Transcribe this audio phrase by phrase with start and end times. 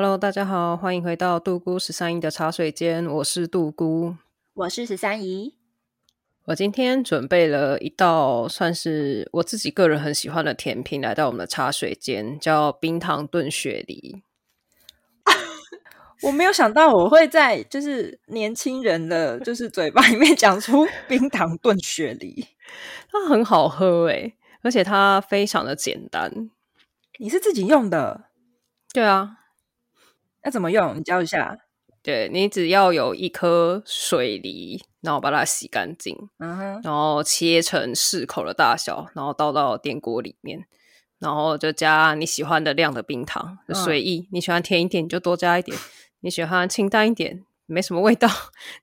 [0.00, 4.14] Hello，大家好，欢迎回到杜姑十三姨的茶水间，我是杜姑，
[4.54, 5.56] 我是十三姨。
[6.44, 14.22] 我今天准备了一道算是我自己个人很喜欢的甜品，来到我们的茶水间，叫冰糖炖雪梨。
[16.22, 22.46] 我没有想到我会在就是年轻人的就是嘴巴里面讲出 冰糖炖雪梨，
[23.10, 26.48] 它很好喝诶，而且它非常的简单。
[27.18, 28.26] 你是自己用的？
[28.94, 29.34] 对啊。
[30.42, 30.96] 那怎么用？
[30.96, 31.58] 你教一下。
[32.00, 40.64] 对，你只要有一颗水梨，然后把它洗干净，嗯哼，然后切成适口的大小，然后倒到电锅里面，
[41.18, 44.20] 然后就加你喜欢的量的冰糖，就随意。
[44.20, 45.76] 嗯、你喜欢甜一点，你就多加一点；
[46.20, 48.28] 你喜欢清淡一点，没什么味道，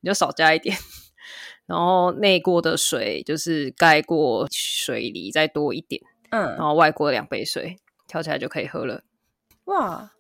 [0.02, 0.78] 你就少加一点。
[1.66, 9.02] 然后内锅的水就是盖过水梨再多一点，嗯，然后外锅两杯水，跳起来就可以喝了。
[9.64, 10.12] 哇！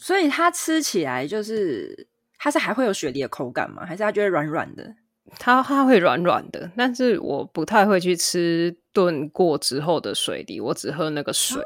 [0.00, 3.84] 所以它吃起来就是，它是还会有雪梨的口感吗？
[3.84, 4.94] 还是它觉得软软的？
[5.38, 11.62] 它它会软软的，但是我不太会去吃炖过之后的水梨，我只喝那个水。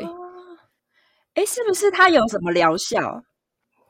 [1.35, 3.23] 哎、哦，是不是它有什么疗效？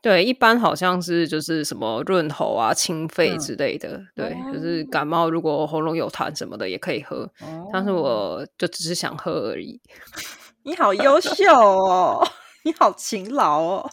[0.02, 3.96] 对，一般好像是就是什么润喉啊、清肺之类的。
[3.96, 9.80] 嗯、对，就是感冒如果喉咙有痰什么的也可以喝，哦、但是我就只是想喝而已。
[10.62, 12.22] 你好优秀哦，
[12.64, 13.90] 你好勤劳哦。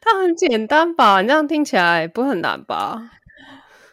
[0.00, 1.20] 它很简单吧？
[1.20, 3.10] 你这样听起来不会很难吧？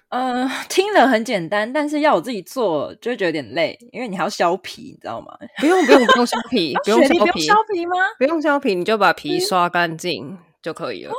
[0.10, 5.38] 嗯、呃， 听了很简单，但是要我自己做就会觉得有点累，因为你还要削皮，你知道吗？
[5.58, 7.96] 不用不用不用削皮，不用削皮， 不用削皮吗？
[8.18, 11.12] 不用削皮，你就把皮刷干净就可以了。
[11.12, 11.16] 嗯、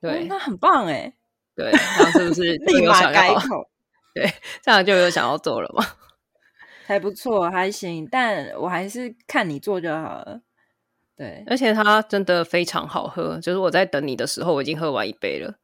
[0.00, 1.12] 对，那很棒哎。
[1.54, 3.68] 对，这样是不是 立马改口？
[4.14, 5.84] 对，这样就有想要做了吗？
[6.86, 10.40] 还不错，还行，但我还是看你做就好了。
[11.16, 13.38] 对，而且它真的非常好喝。
[13.40, 15.54] 就是我在等你的时候，我已经喝完一杯了。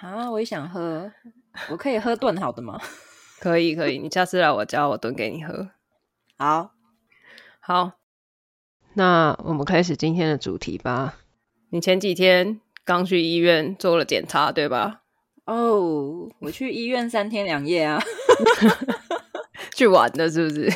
[0.00, 1.12] 啊，我也想喝，
[1.70, 2.80] 我可以喝炖好的吗？
[3.38, 3.98] 可以，可以。
[3.98, 5.70] 你下次来我家，我炖给你喝。
[6.36, 6.72] 好，
[7.60, 7.92] 好。
[8.94, 11.18] 那我们开始今天的主题吧。
[11.70, 15.02] 你前几天刚去医院做了检查，对吧？
[15.46, 18.02] 哦，我去医院三天两夜啊，
[19.74, 20.70] 去玩的，是不是？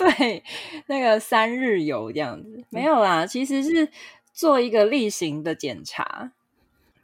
[0.16, 0.42] 对，
[0.86, 3.88] 那个三日游这样子没有啦，其实是
[4.32, 6.32] 做一个例行的检查。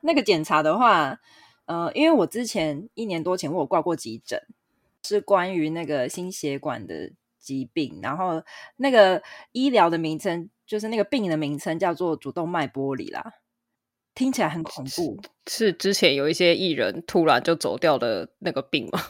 [0.00, 1.20] 那个检查的话，
[1.66, 4.40] 呃，因为我之前一年多前我有挂过急诊，
[5.02, 8.42] 是关于那个心血管的疾病，然后
[8.76, 13.34] 那个医疗的名称就是那个病的名称叫做主动脉剥离啦，
[14.14, 15.20] 听起来很恐怖。
[15.46, 19.00] 是，是之前有一些艺人突然就走掉的那个病吗？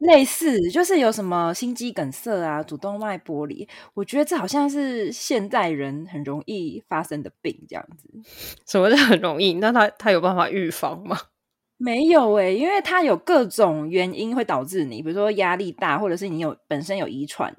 [0.00, 8.08] 类似就是有什么心肌梗塞啊、主动脉剥离，我觉得这好像是现代人很容易发生的病，这样子。
[8.66, 9.54] 什么叫很容易？
[9.54, 11.18] 那他他有办法预防吗？
[11.76, 17.54] 没有诶、欸，因为他有各种原因会导致你，比如说压力大，或者是你有本身有遗传，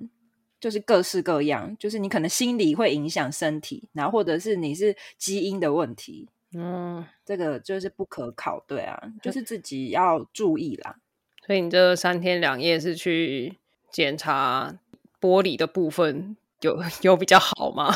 [0.59, 10.97] 就是各式各样，就是你可能心理会影响身体，然后或者是你是基因的问题，嗯，这个就是不可考，对啊，就是自己要注意啦。
[11.45, 13.57] 所以你这三天两夜是去
[13.91, 14.75] 检查
[15.19, 17.93] 玻璃的部分，有 有比较好吗？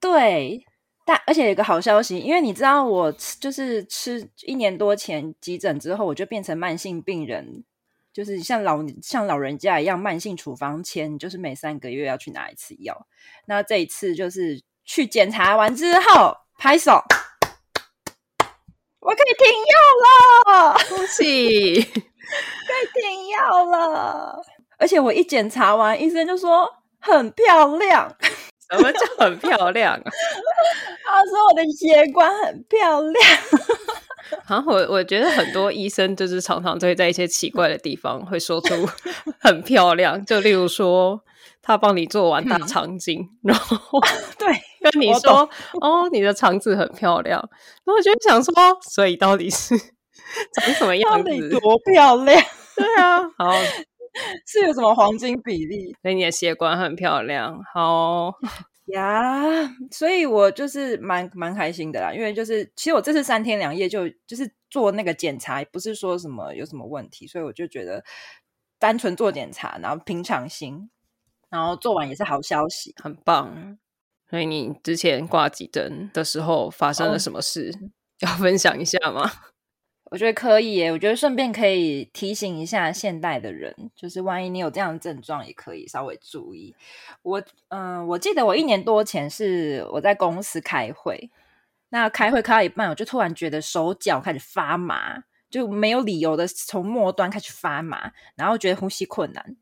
[0.00, 0.66] 对，
[1.04, 7.62] 但而且有一个好消息，因为你知道我就是吃一年多前急诊之后，我就变成慢性病人，
[8.12, 13.06] 就是像老像老人家一样，慢性处方签，就是每三个月要去拿一次药。
[13.46, 17.00] 那这一次就是去检查完之后拍手，
[18.98, 22.11] 我可以停药了，恭喜！
[22.68, 24.40] 该停药了，
[24.78, 26.68] 而且我一检查完，医生就说
[27.00, 28.12] 很漂亮。
[28.70, 30.00] 什么叫很漂亮啊？
[31.04, 33.14] 他说我的血管很漂亮。
[34.46, 38.88] 啊，我我觉得很多医生就是常常会在一些奇怪的地方会说出
[39.40, 41.20] 很漂亮，就例如说
[41.60, 44.00] 他帮你做完大肠镜，嗯、然后
[44.38, 44.48] 对
[44.80, 45.46] 跟你说
[45.82, 47.38] 哦，你的肠子很漂亮，
[47.84, 49.74] 然后我就想说，所以到底是？
[50.54, 51.48] 长什么样子？
[51.60, 52.42] 多漂亮！
[52.74, 53.52] 对啊，好，
[54.46, 55.94] 是有什么黄金比例？
[56.02, 58.32] 所以你的血管很漂亮，好
[58.86, 59.42] 呀。
[59.90, 68.02] 所以我就是蛮蛮开心的啦，因为就是其实我这次三天两夜就就是做那个检查，不是说什么有什么问题，所以我就觉得
[68.78, 70.90] 单纯做检查，然后平常心，
[71.50, 73.78] 然后做完也是好消息，很棒。
[74.30, 77.70] 所以你之前挂急诊的时候发生了什么事？
[77.82, 77.90] 哦、
[78.20, 79.30] 要分享一下吗？
[80.12, 86.74] 我觉得可以耶，我觉得顺便可以提醒一下现代的人，就是万一你有这样的症状，也可以稍微注意。
[87.22, 91.30] 我嗯、我记得我一年多前是我在公司开会，
[91.88, 99.56] 那开会开到一半，我就突然觉得手脚开始发麻，就没有理由的从末端开始发麻，然后觉得呼吸困难。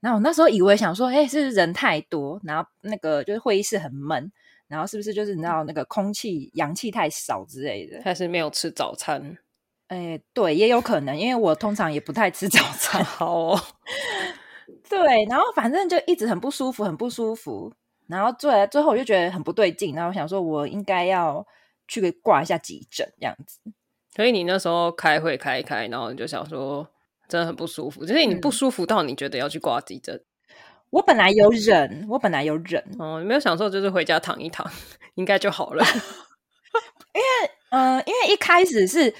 [0.00, 4.32] 然后我那时候以为想说，哎，是不是人太多，然后那个就是会议室很闷，
[4.66, 8.02] 然后是不是就是你知道那个空气氧气太少之类的？
[8.02, 9.38] 还是没有吃早餐？
[9.92, 13.04] 哎，对，也有可能，因为我通常也不太吃 早餐。
[13.04, 13.60] 好哦，
[14.88, 17.70] 对，然后反正就一直很不舒服，很不舒服。
[18.06, 21.46] 然后最最后我就觉得很不对劲，然后我想说，我应该要
[21.86, 23.60] 去给挂一下急诊这样子。
[24.14, 26.88] 所以你那时候开会开一开，然后你就想说，
[27.28, 30.14] 真的很不舒服，就是你不舒服到你觉得要去挂急诊。
[30.14, 30.54] 嗯、
[30.90, 34.66] 我本来有忍，我本来有忍，哦，你没有想说就是回家躺一躺，
[35.16, 35.84] 应该就好了。
[37.14, 39.14] 因为，嗯、呃，因为一开始是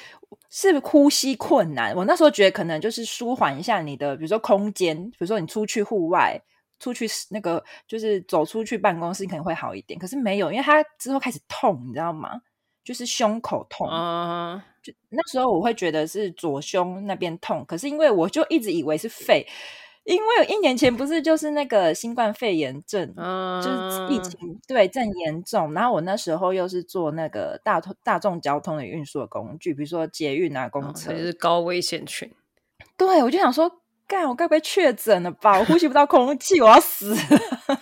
[0.52, 6.40] 是呼吸困难，我那时候觉得可能就是舒缓一下你的，比如说空间，比如说你出去户外。
[6.78, 12.40] 出去那个就是走出去办公室可能会好一点，可是没有，因为他之后开始痛，你知道吗？
[12.82, 13.86] 就是胸口痛。
[13.86, 19.46] Uh 就那时候我会觉得是左胸那边痛，可是因为我就一直以为是肺，
[20.04, 23.62] 因为一年前不是就是那个新冠肺炎症，uh.
[23.62, 31.26] 就是疫情对正严重，然后我那时候又是做那个大大众交通的运输的工具，比如说捷运啊、公车，也、uh huh.
[31.26, 32.30] 是高危险群。
[32.96, 33.78] 对，我就想说。
[34.04, 35.58] 干，我该不会确诊了吧？
[35.58, 37.18] 我呼吸不到空气，我要死了！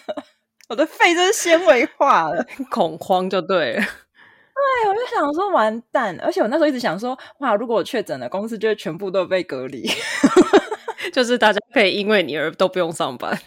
[0.69, 3.81] 我的肺都是纤维化了， 恐慌就对了。
[3.81, 9.85] 对，我就想说完蛋，而且我那时候一直想说，哇，如果我确诊了，公司就会全部都被隔离，
[11.15, 13.39] 就是大家可以因为你而都不用上班。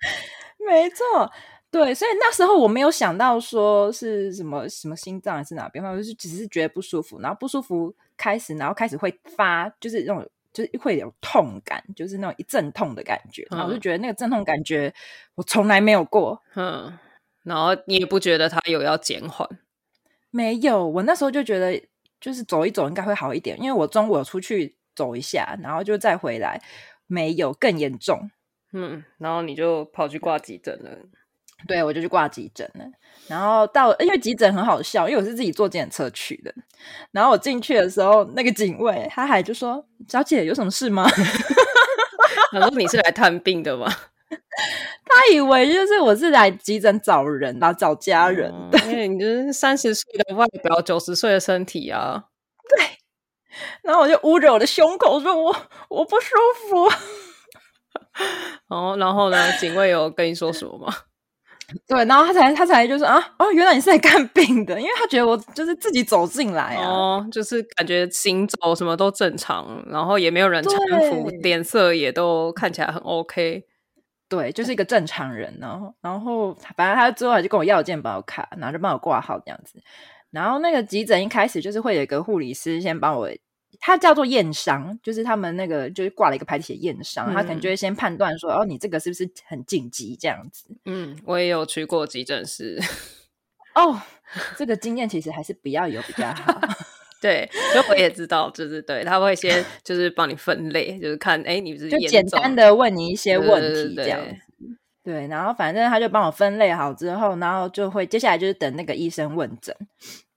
[0.66, 1.30] 没错，
[1.70, 10.28] 对，所以那时候我没有想到说是什么什么心脏还是哪边，我就是只是觉得不舒服，然后不舒服开始，然后开始会发，就是那种。
[10.52, 14.90] 就是会有痛感，就是那种一阵痛的感觉，然后我就觉得那个阵痛感觉
[15.34, 16.98] 我从来没有过，嗯，
[17.42, 19.46] 然后你也不觉得它有要减缓？
[20.30, 21.78] 没有，我那时候就觉得
[22.18, 26.58] 就是走一走应该会好一点，因为我中午有出去走一下，然后就再回来，
[27.06, 28.30] 没有更严重，
[28.72, 30.90] 嗯，然后你就跑去挂急诊了。
[31.66, 32.84] 对，我就去挂急诊了，
[33.28, 36.54] 然后到因为急诊很好笑，因为我是自己坐计程车去的。
[37.12, 41.08] 然后我进去的时候，那个警卫他还就说：“小姐有什么事吗？”
[42.52, 43.90] 他说：“你是来探病的吗？”
[45.08, 48.78] 他以为就是我是来急诊找人啊，找家人的。
[48.90, 52.24] 因为你就是三十岁的外表，九十岁的身体啊。
[52.76, 52.95] 对。
[53.82, 55.56] 然后我就捂着我的胸口说：“我
[55.88, 56.34] 我不舒
[56.68, 56.90] 服。
[58.68, 59.52] ”哦，然后呢？
[59.58, 60.94] 警卫有跟你说什么吗？
[61.88, 73.64] 对，然后他才他才就说啊哦，原来你是来看病的，因为他觉得我就是自己走进来啊，哦，就是感觉行走什么都正常，然后也没有人搀扶，脸色也都看起来很 OK，
[74.28, 79.82] 对，就是一个正常人，然后然后反正他最后还就跟我要健保卡，然后就帮我挂号这样子，
[80.30, 83.28] 然后那个急诊一开始就是会有一个护理师先帮我。
[83.80, 90.66] 他叫做验伤，就是他们那个就是挂了一个牌子写验伤，嗯、他可能就会先判断说，哦，你这个是不是很紧急这样子？
[90.84, 92.78] 嗯，我也有去过急诊室。
[93.74, 94.00] 哦，
[94.56, 96.60] 这个经验其实还是不要有比较好。
[97.20, 104.36] 对，所以我也知道，就是对他会先就是帮你分类，就是看，哎，你是，是就简单的问你一些问题这样子。
[105.02, 109.74] 对，然后反正他就帮我分类好之后，然后就会接下来就是等那个医生问诊，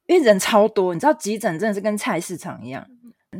[0.07, 2.85] 因为人超多，你知道急诊真的是跟菜市场一样。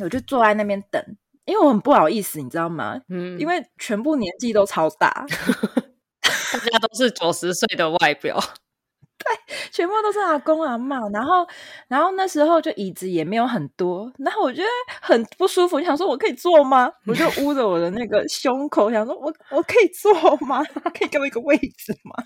[0.01, 1.03] 我就坐在那边等，
[1.45, 2.99] 因为我很不好意思，你知道吗？
[3.09, 5.25] 嗯，因为全部年纪都超大，
[6.53, 8.39] 大家都是九十岁的外表，
[9.17, 11.11] 对，全部都是阿公阿嬷。
[11.11, 11.47] 然后，
[11.87, 14.67] 然后那时候就椅子也没有很多，然后我觉得
[15.01, 16.91] 很不舒服，想说我可以坐吗？
[17.07, 20.13] 我就捂着我的那个胸口，想说我我可以坐
[20.45, 20.63] 吗？
[20.93, 22.23] 可以给我一个位置吗？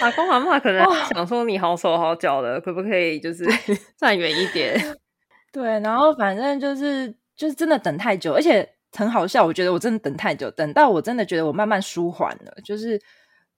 [0.00, 3.44] 阿公阿嬷可能想说你好手好脚的，可不可以就是
[3.96, 4.78] 站远一点？
[5.54, 9.46] 对，然后反正就是就是真的等太久，而且很好笑。
[9.46, 13.00] 我觉得我真的等太久，等到我真的觉得我慢慢舒缓了，就是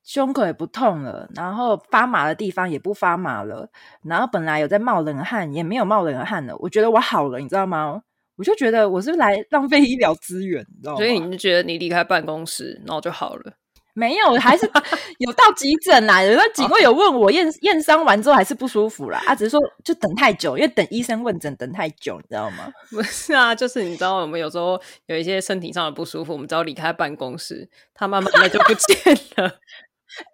[0.05, 3.67] 胸口也不痛了，然后发麻的地方也不发麻了，
[4.03, 6.55] 然后本来有在冒冷汗也没有冒冷汗了。
[6.59, 8.03] 我觉得我好了，你知道吗？
[8.37, 10.99] 我就觉得我是来浪费医疗资源，你知道吗？
[10.99, 13.55] 所以你就觉得你离开办公室，然后就好了。
[13.97, 14.71] 没有，还是
[15.19, 16.35] 有到急诊来的。
[16.37, 19.23] 那警卫有问我验验伤完之后还是不舒服啦。
[19.27, 22.71] 啊，只是说就等太久，因为等医生问诊等太久，你知道吗？
[22.91, 28.97] 不是啊，就是你知道我们有时候有一些身体上的不舒服，我们只要离开办公室，他慢慢的就不见
[29.37, 29.51] 了。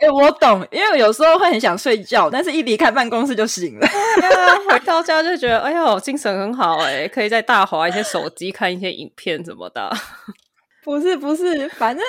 [0.00, 3.87] 哎、欸，我懂，因为有时候会很想睡觉，但是一离开办公室就醒了。
[4.69, 9.88] 回到家就觉得哎呦，精神很好哎，可以在大滑一些手机，看一些影片什么的。
[10.83, 12.04] 不是不是，反正。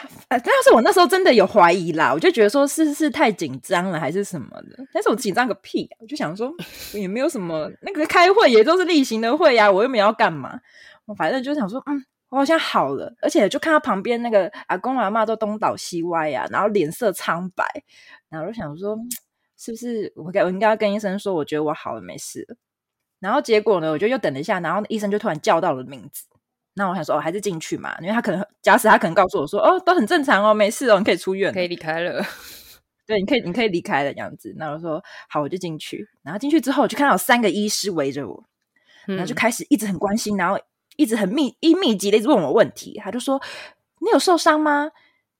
[0.28, 4.84] 但是我那时候真的有怀疑啦，我就觉得说是是太紧张了还是什么的。
[4.92, 5.96] 但是我紧张个屁啊！
[6.00, 6.52] 我就想说
[6.94, 10.60] 也没有什么，那个开会也都是例行的会呀，我又没有要干嘛。
[11.04, 17.64] 我反正就想说，嗯，我好像好了，而且就看到旁边那个阿公阿妈都东倒西歪呀，然后脸色苍白，
[18.30, 18.96] 然后我就想说，
[19.58, 22.56] 是不是我该我应该要跟医生说，我觉得我好了，没事了。
[23.20, 26.24] 然后结果呢，我就又等了一下，然后医生就突然叫到了名字。
[26.74, 32.24] 那我想说，哦，还是进去嘛，因为他可能假使他可能告诉我说，哦，都很正常哦，没事哦，你可以出院，可以离开了。
[33.06, 34.54] 对，你可以，你可以离开了这样子。
[34.56, 36.08] 那我说好，我就进去。
[36.22, 38.44] 然后进去之后，我就看到有三个医师围着我，
[39.06, 40.58] 然后就开始一直很关心，然后
[40.96, 42.98] 一直很密一密集的一直问我问题。
[43.02, 43.42] 他就说
[44.00, 44.92] ：“你有受伤吗？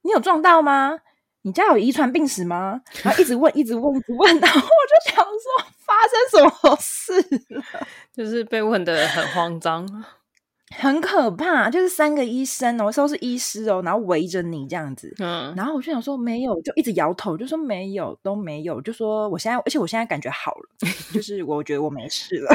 [0.02, 0.98] 你有撞到吗？
[1.42, 4.40] 你家有遗传病史吗？”然后一直问，一直问，一直问。
[4.40, 7.86] 然后我就想说，发生什么事了？
[8.12, 9.86] 就是被问的很慌张。
[10.78, 22.54] 很可怕，就是三个医生哦，都是医师哦，然后围着你这样子，嗯，然后我就想说没有，就一直摇头，就说没有，都没有，就说我现在，而且我现在感觉好了，就是我觉得我没事了，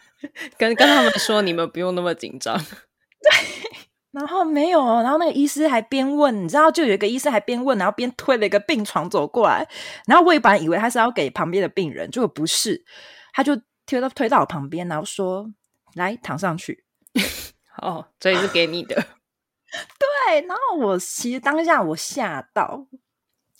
[0.58, 2.56] 跟跟他们说你们不用那么紧张，
[3.22, 3.30] 对，
[4.12, 9.66] 然后没有，然后那个医师还边问，你知道，就有一个医生还边问，然后边推了一个病床走过来，
[10.06, 12.84] 然后我一般以为他是要给旁边的病人，结果不是，
[13.32, 15.50] 他就推到推到我旁边，然后说
[15.94, 16.84] 来躺上去。
[17.78, 18.94] 哦，所以是给你的，
[19.98, 20.40] 对。
[20.46, 22.86] 然后我其实当下我吓到，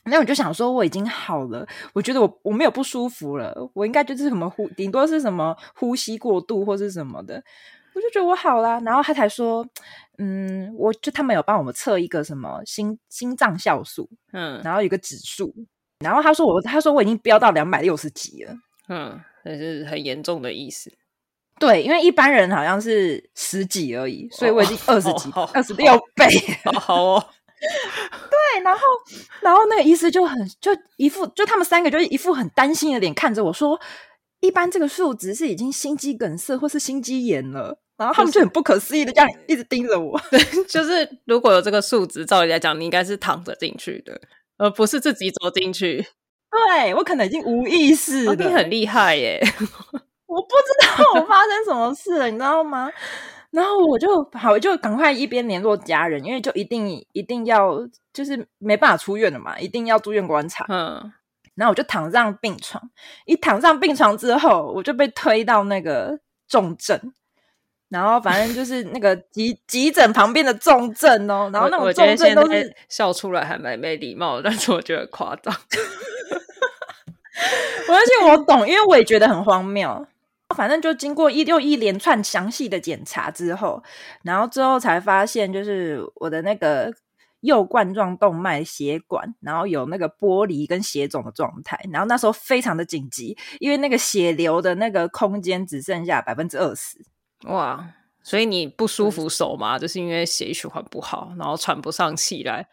[0.04, 7.42] 那我就想说我已经好了，我觉得我我没有不舒服了，我应该就是什么呼，顶多是什么呼吸过度或是什么的，
[7.94, 8.80] 我就觉得我好了。
[8.80, 9.66] 然后他才说，
[10.18, 15.54] 嗯，我就他们有帮我们测一个什么心心脏酵素，嗯，然后有一个指数，
[16.00, 18.54] 然后他说我他说我已经飙到两百六十几了，
[18.88, 20.92] 嗯，这是很严重的意思。
[21.58, 26.26] 对，因为一般人好像是十几而已，所以我已经二十几、二十六倍。
[26.64, 27.26] 好，好哦。
[27.64, 28.80] 对，然后，
[29.40, 33.80] 然后那个医师就很就一副，就他们三个就一副很担心的脸看着我说
[34.40, 40.20] ：“一般这个数值是已经心肌梗塞或是心肌炎了。”然后他们就很不可思议的这样一直盯着我。
[40.30, 44.20] 对，就是如果有这个数值，照理来讲，你应该是躺着进去的，
[44.58, 46.04] 而不是自己走进去。
[46.50, 48.32] 对，我可能已经无意识了。
[48.32, 49.40] 哦，你很厉害耶。
[50.35, 52.91] 我不知道我发生什么事了，你知道吗？
[53.50, 57.79] 然后我就好，我就赶快一边联络家人，因为就一定一定要，
[58.12, 60.67] 就是没办法出院了嘛，一定要住院观察。
[60.69, 61.12] 嗯，
[61.55, 62.83] 然后我就躺上病床，
[63.26, 66.99] 一躺上病床之后，我就被推到那个重症，
[67.91, 75.55] 然后反正就是那个急急诊旁边的重症哦，然后那种重症都是笑出来还蛮没礼貌的，但是我觉得夸张。
[77.87, 80.05] 而且我懂，因为我也觉得很荒谬。
[80.55, 83.83] 反正就经过一又一连串详细的检查之后，
[84.23, 86.93] 然后之后才发现，就是我的那个
[87.41, 91.81] 右冠状动脉血管，然后有那个剥离跟血肿的状态。
[91.93, 96.99] 然后那时候非常的紧急，因为那个血流的那个空间只剩下百分之二十。
[97.47, 97.95] 哇！
[98.23, 99.79] 所以你不舒服手嘛？
[99.79, 102.67] 就是因为血液循环不好，然后喘不上气来。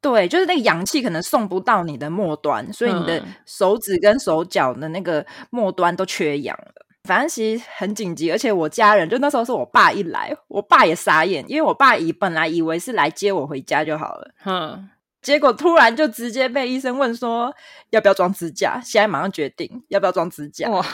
[0.00, 6.85] 对，就是那个氧气可能送不到你的末端，所以你的手指跟手脚的那个末端都缺氧了。
[7.06, 14.90] 反正其实很紧急，而且我家人就那时候是我爸一来，我爸也傻眼，因为我爸以本来以为是来接我回家就好了，嗯，
[15.22, 17.54] 结果突然就直接被医生问说
[17.90, 20.84] 要不要装支架，现在马上决定要不要装支架，哇，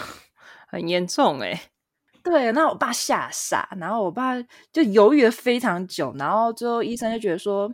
[0.69, 1.61] 很严重诶。
[2.23, 4.40] 对，那我爸吓傻，然后我爸
[4.73, 7.66] 就犹豫了非常久，然后最后医生就觉得说，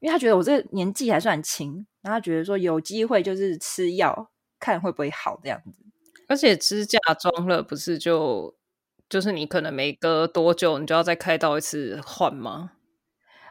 [0.00, 4.30] 因为他觉得我这个年纪还算轻，然后他觉得说有机会就是吃药
[4.60, 5.87] 看会不会好这样子。
[6.28, 8.54] 而且支架装了，不是就
[9.08, 12.72] 就是你可能每隔多久，你就要再开刀一次换吗？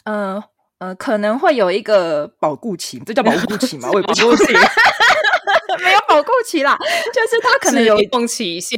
[0.05, 0.43] 嗯嗯、呃
[0.79, 3.89] 呃，可能会有一个保固期，这叫保固期 吗？
[3.91, 4.29] 我也不知道，
[5.83, 6.77] 没有保固期啦，
[7.13, 8.77] 就是它可能有使用期限，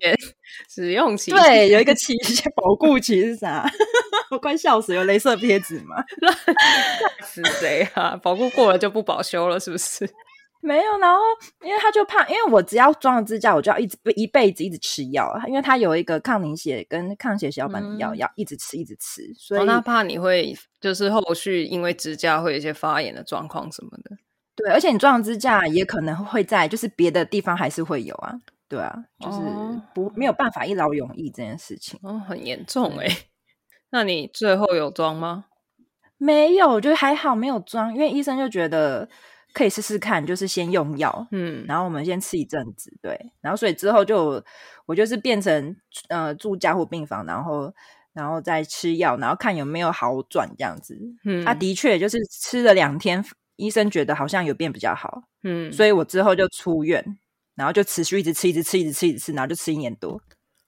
[0.73, 3.69] 使用期限对，有一个期限，保固期是啥？
[4.31, 5.97] 我快笑死，有镭射贴纸吗？
[7.27, 8.15] 是谁啊？
[8.23, 10.09] 保固过了就不保修了，是不是？
[10.61, 11.21] 没有，然后
[11.63, 24.17] 因为他就怕，因为我只要装了支架，我就要一直一辈子一直吃药，因为他有一个抗凝血跟抗血小板的药，要一直吃一直吃，所以、哦、他怕你会就是后续因为支架会有一些发炎的状况什么的。
[24.53, 28.35] 对，而且你装了支架也可能会在就是别的地方还是会有啊，
[28.67, 29.39] 对啊，就是
[29.95, 33.07] 不、哦、没有办法一劳永逸这件事情哦，很严重哎。
[33.91, 35.45] 那你最后有装吗？
[36.17, 39.07] 没有，就还好没有装，因为医生就觉得。
[39.53, 44.43] 可以试试看，就是先用药，嗯，然后我们先吃一阵子，对，然后所以之后就
[44.85, 45.75] 我就是变成
[46.09, 47.73] 呃住加护病房，然后
[48.13, 50.97] 然后再吃药，然后看有没有好转这样子。
[51.25, 53.23] 嗯，他的确就是吃了两天
[53.55, 57.03] 医生觉得好像有变比较好，嗯，所以我之后就出院，
[57.55, 60.21] 然后就持续一直吃，一直吃，一直吃，一直吃，然后就吃一年多。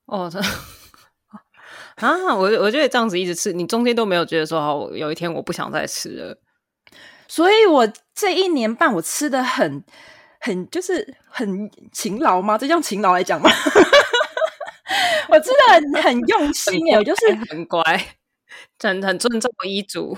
[0.05, 0.29] 哦，
[1.95, 6.38] 啊，我我觉得这样子一直吃，你中间都没有觉得说，好，有一天我不想再吃了。
[7.31, 9.81] 所以我这一年半我吃的很
[10.41, 12.57] 很就是很勤劳吗？
[12.57, 13.50] 这叫勤劳来讲吗？
[15.29, 17.81] 我真的很很用心耶，我就是很乖，
[18.79, 20.17] 很很遵照医嘱。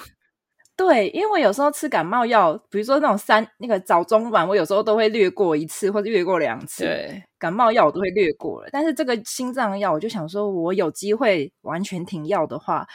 [0.76, 6.84] 对，因为我有时候吃感冒药，比如说那种三那个早中晚，我有时候都会略过一次或者略过两次。
[6.84, 12.88] 对，感冒药我都会略过了，但是这个心脏药，我就想说，我有机会完全停药的话，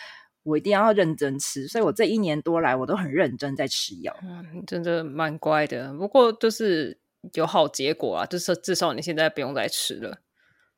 [0.43, 1.67] 我一定要认真吃。
[1.69, 4.15] 所以我这一年多来，我都很认真在吃药。
[4.23, 5.93] 嗯，真的蛮乖的。
[5.95, 6.99] 不过就是
[7.35, 10.19] 有好结果啊，就是至少你现在不用再吃了。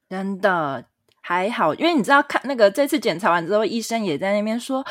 [0.09, 0.85] 真的
[1.23, 4.85] 还好，因为你知道，看那个这次检查完之后，医生也在那边说。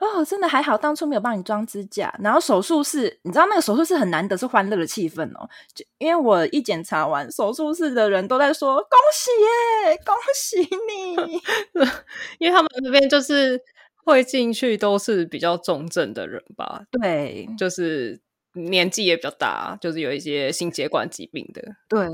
[0.00, 2.14] 哦，真的还好，当初没有帮你装支架。
[2.22, 5.50] 然后手术室，你知道那个手术室很难得是欢乐的气氛哦。
[5.74, 11.42] 就因为我一检查完，手术室的人都在说恭喜耶，恭喜你。
[12.38, 13.60] 因为他们那边就是
[14.08, 16.82] 会进去都是比较重症的人吧？
[16.90, 18.20] 对，就是
[18.54, 21.62] 年纪也比较大，就是有一些心血管疾病的。
[21.88, 22.08] 对，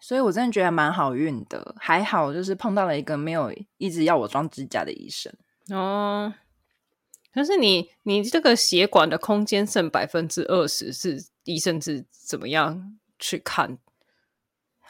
[0.00, 5.32] 所以我真的觉得蛮好运的，还好就是碰到了一个没有一直要我装指甲的医生
[5.70, 6.34] 哦。
[7.32, 13.78] 可是你你这个血管的空间剩百分之二十，是医生是怎么样去看？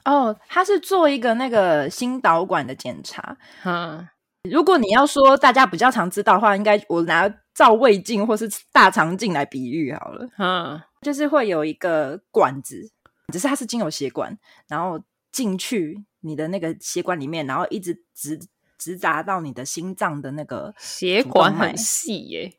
[0.05, 3.37] 哦，他是做一个那个心导管的检查。
[3.65, 4.09] 嗯，
[4.51, 10.29] 如果你要说大家比较常知道的话，应该我拿照胃镜或是大肠镜来比喻好了。
[10.39, 12.91] 嗯，就是会有一个管子，
[13.33, 14.39] 只是它是经由血管，
[14.69, 15.01] 然后
[15.31, 18.41] 进去你的那个血管里面，然后一直直。
[18.79, 22.59] 直达到你的心脏的那个血管很细耶，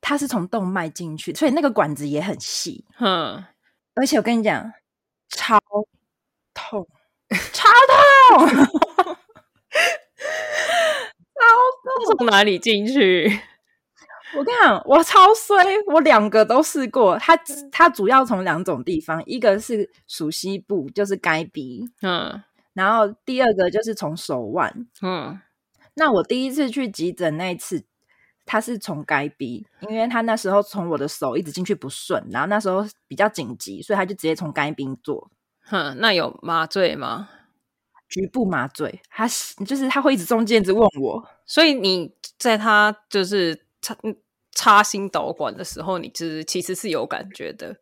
[0.00, 2.84] 它是从动脉进去，所以那个管子也很细。
[3.00, 3.44] 嗯，
[3.96, 4.72] 而且我跟你讲，
[5.28, 5.58] 超
[6.54, 6.86] 痛，
[7.52, 7.68] 超
[8.30, 9.16] 痛，
[10.18, 12.16] 超痛！
[12.18, 13.40] 从哪里进去？
[14.36, 17.18] 我跟你讲，我超衰，我两个都试过。
[17.18, 17.36] 它
[17.72, 21.84] 它主要从两种地方，一个是属西部，就是该鼻。
[22.02, 22.42] 嗯。
[22.74, 25.40] 然后第二个就是从手腕，嗯，
[25.94, 27.84] 那我第一次去急诊那一次，
[28.46, 35.28] 他是从该鼻，因为他那时候从我的手一直进去不顺，然后那时候比较紧急，所以他就直接从该鼻做。
[35.64, 37.28] 哼，那有麻醉吗？
[38.08, 39.28] 局部麻醉，他
[39.66, 43.96] 就是他会一直中间一直问我，所以你在他就是插
[44.52, 47.76] 插心导管的时候，你就是其实是有感觉的。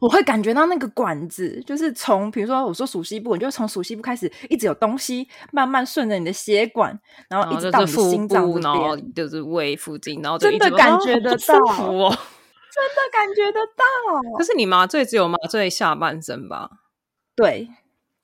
[0.00, 6.98] 我会感觉到那个管子，就是从比如说我说属膝部，你就从属膝部开始，一直有东西慢慢顺着你的血管，
[7.30, 12.10] 然后一直到你的心脏，然后就是胃附近，然后真的感觉得 到，哦，
[12.74, 14.36] 真的感觉得到。
[14.36, 16.68] 可是你麻醉只有麻醉下半身吧？
[17.36, 17.68] 对，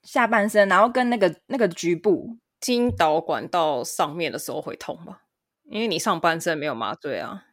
[0.05, 5.23] 下半身，然后跟那个那个局部经导管到上面的时候会痛吧？
[5.71, 7.45] 因为你上半身没有麻醉啊。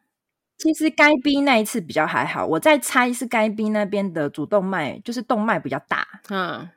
[0.57, 6.05] 其实该逼那一次比较还好，我在猜是该逼那边的主动脉，就是动脉比较大。
[6.29, 6.69] 嗯，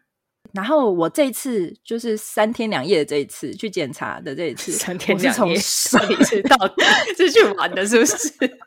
[0.55, 6.83] 然后我这一次就是三天两夜的这一次去检查的这一次，三天两夜，所以是到底
[7.15, 8.59] 是去玩的，是不是？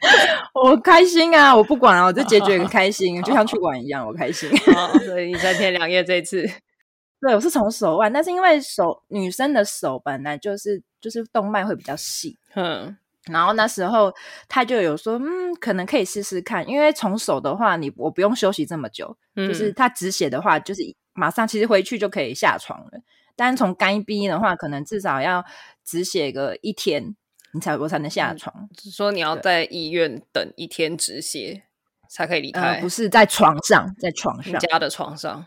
[0.54, 1.54] 我开心啊！
[1.54, 4.50] 我不管啊，我这结局很开心，就像去玩一样，我开心。
[5.04, 6.46] 所以三天两夜这一次，
[7.20, 12.96] 对，我是从手腕，但是因为手女生的手本来就是就是动脉会比较细，嗯。
[13.32, 14.14] 然后那时候
[14.48, 20.82] 他就有说，嗯，可能可以试试看，因为从手的话，你我不用休息这么久，嗯、就是他止血的话，就是
[21.12, 22.90] 马上其实回去就可以下床了。
[23.34, 25.44] 但是从肝逼的话，可能至少要
[25.84, 27.16] 止血个一天，
[27.56, 28.68] 你才我才能下床。
[28.92, 31.62] 说你要在医院等一天止血
[32.08, 35.46] 才可以离开，呃，不是在床上，在床上，家的床上。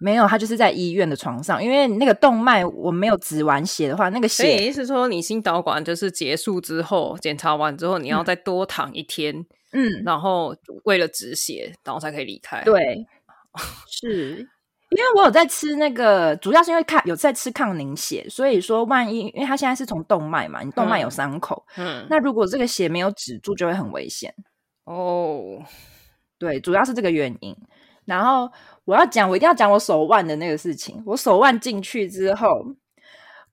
[0.00, 4.42] 没有，他就是在医院的床上，因为那个动脉我没有止完血的话，那个血。
[4.42, 12.62] 所以意思说，你心导管就是结束之后，检查完之后，你要再多躺一天，嗯，然后为了止血，然后才可以离开。
[12.64, 13.06] 对，
[13.88, 14.48] 是
[14.96, 24.34] 因为我有在吃那个，主要是因为抗有在吃抗凝血，所以说万一，因为它现在是从动脉嘛，你动脉有伤口，嗯，嗯，那如果这个血没有止住，就会很危险。
[24.84, 25.62] 哦，
[26.38, 27.56] 对，主要是这个原因。
[28.04, 28.50] 然后
[28.84, 31.02] 我要讲，我一定要讲我手腕的那个事情。
[31.06, 32.46] 我手腕进去之后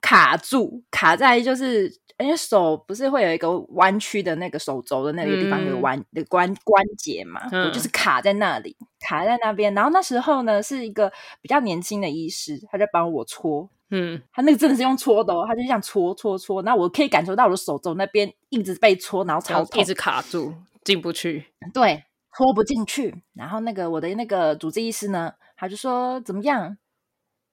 [0.01, 1.89] 卡住，卡在就是
[2.21, 9.73] 因为手不是会有一个弯曲的那个手肘的那个地方有弯的关关节嘛，嗯、我就是卡在那里，卡在那边。
[9.73, 20.53] 然后那时候呢，是一个比较年轻的医师，他在帮我搓，嗯，他那个真的是用搓的哦，他就这样搓搓搓，然后我可以感受到我的手肘那边一直被搓，然后超痛，一直卡住
[20.83, 22.03] 进不去，对。
[22.33, 23.23] 拖不进去。
[23.33, 26.77] 然后那个我的那个主治医师呢，他就说怎么样，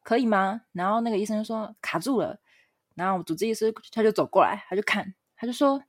[0.04, 0.60] 可以吗？
[0.72, 2.38] 然后那个医生就说卡住了。
[2.98, 5.80] 然后主治医师他就走过来，他就看，他就说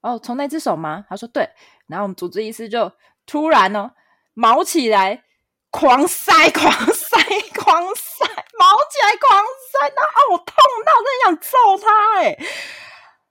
[0.00, 1.04] 哦，从那只手吗？
[1.08, 1.50] 他说对。
[1.88, 2.90] 然后我们主治医师就
[3.26, 3.90] 突然哦，
[4.32, 5.24] 毛起来，
[5.70, 7.18] 狂塞，狂塞，
[7.54, 8.24] 狂塞，
[8.58, 10.54] 毛起来，狂塞，然后我痛
[10.86, 12.38] 到真的想揍他哎，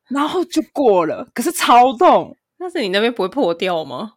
[0.10, 2.38] 然后就过了，可是超痛。
[2.60, 4.16] 但是你那边不会破掉吗？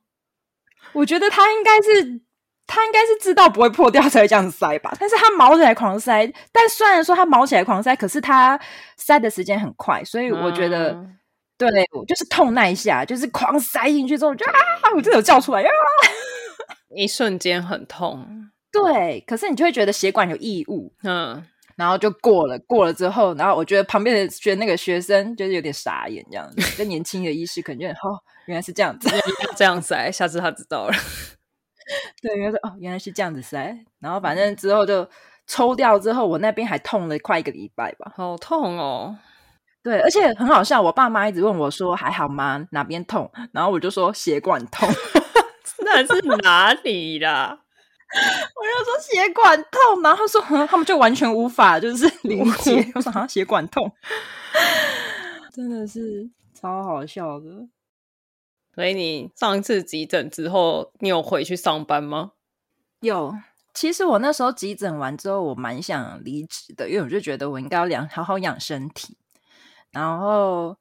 [0.93, 2.21] 我觉得他应该是，
[2.67, 4.95] 他应该是知道不会破掉才会这样塞吧。
[5.01, 8.59] 但是他毛起来狂塞，但虽然说他毛起来狂塞，可是他
[8.97, 10.91] 塞的时间很快，所以我觉得。
[10.91, 11.19] 嗯
[11.57, 15.69] 对，我就是痛那一下，就是狂塞进去之后，我就啊，我就有叫出来呀，
[16.97, 18.27] 一瞬间很痛。
[18.73, 21.41] 对，可是你就会觉得血管有异物，嗯，
[21.77, 29.09] 然后就过了，过了之后，然后我觉得旁边的学那个学生就是有点傻眼，这样子，跟年轻的医师可能就哦，原来是这样子，
[29.57, 30.95] 这样塞，下次他知道了。
[32.23, 35.09] 对，原来说哦，原来是这样子塞，然后反正之后就
[35.47, 39.17] 抽掉之后，我那边还痛了快一个礼拜吧，好痛哦。
[39.83, 42.67] 对，而且很好笑，我爸妈一直问我说：“还好吗？
[42.71, 44.89] 哪边痛？”然后我就说：“血管痛。
[45.85, 47.61] ”那是哪里啦？
[48.15, 52.91] 我就说血管痛，然后说他们就完全无法就是理解。
[52.95, 53.93] 我说：“好像血管痛，
[55.53, 57.47] 真的是超好笑的。”
[58.75, 62.33] 所以你上一次急诊之后，你有回去上班吗？
[63.01, 63.35] 有。
[63.73, 69.17] 其实我那时候急诊完之后，我蛮想离职的，因为我就觉得我应该要养好好养身体。
[69.91, 70.77] 然后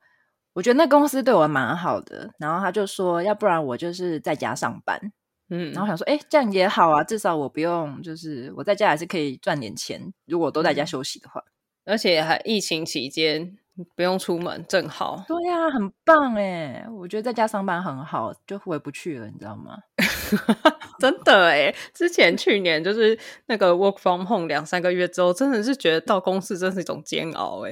[0.54, 5.12] 我觉得那公司对我蛮好的，然后他就说，要不然我就是在家上班，
[5.50, 11.44] 嗯，然后想说，哎，这样也好啊，至少我不用，就是我在家还是可以赚点钱，如果都在家休息的话，
[11.86, 13.58] 而且还疫情期间
[13.96, 15.24] 不用出门，正好。
[15.28, 19.78] 对呀，很棒哎，我觉得在家上班很好，就回不去了，你知道吗？
[21.00, 27.72] 真的哎，之前去年就是那个 work from home 两三个月之后，真的是觉得到公司真是一种煎熬哎。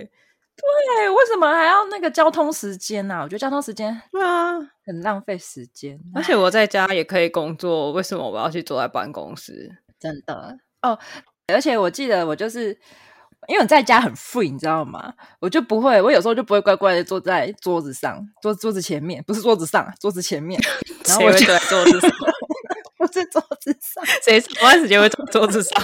[0.53, 3.23] 对，为什么还要那个交通时间呢、啊？
[3.23, 4.53] 我觉得交通时间对啊，
[4.85, 5.99] 很浪费时间。
[6.13, 9.77] 而且我在家也可以工作，为什么我要去坐在办公室？
[9.99, 10.99] 真的哦。
[11.47, 12.77] 而且我记得我就是
[13.47, 15.13] 因为我在家很 free，你知道吗？
[15.39, 20.61] 我就不会，我有时候就不会乖乖的坐在桌子上，桌桌子前面，不是桌子上，桌子前面。
[21.07, 22.11] 然后我就坐在桌子上，
[22.99, 25.83] 我在桌子上，谁上班时间会坐桌子上？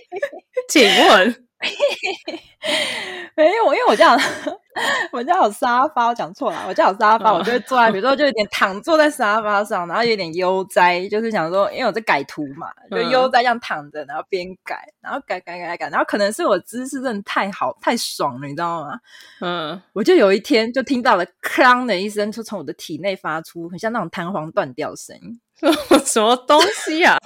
[0.68, 1.45] 请问？
[3.36, 4.18] 没有，因为我这样
[5.12, 18.98] 我家有沙发，我讲错了，我家有沙发，我就会坐在，比如说就有点躺坐在沙发上，然后有点悠哉，就是想说，因为我在改图嘛，就悠哉这样躺着，然后边改，然后改改改改，然后可能是我姿势真的太好太爽了，你知道吗？
[19.40, 25.40] 嗯，我就有一天就听到了“哐”的一声，就从我的体内发出，很像那种弹簧断掉声音，
[26.04, 27.16] 什么东西啊？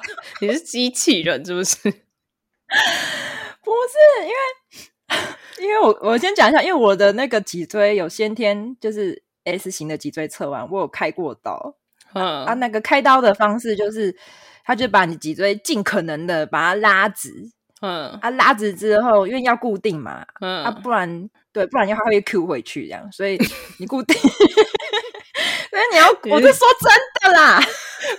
[0.40, 1.76] 你是机器人是不是？
[3.62, 4.34] 不是，因为
[5.60, 11.74] 因为我我先讲一下，因为我的那个脊椎有先天就是 S 型的脊椎侧弯，我有开过刀。
[12.12, 14.16] 嗯啊，那个开刀的方式就是，
[14.64, 17.50] 他就把你脊椎尽可能的把它拉直。
[17.82, 23.38] 嗯啊，拉直之后，因为要固定嘛，嗯啊，不然对，不然的话会 Q 回去这样，所以
[23.78, 24.16] 你固定。
[25.70, 27.60] 所以你要，我是说真的啦，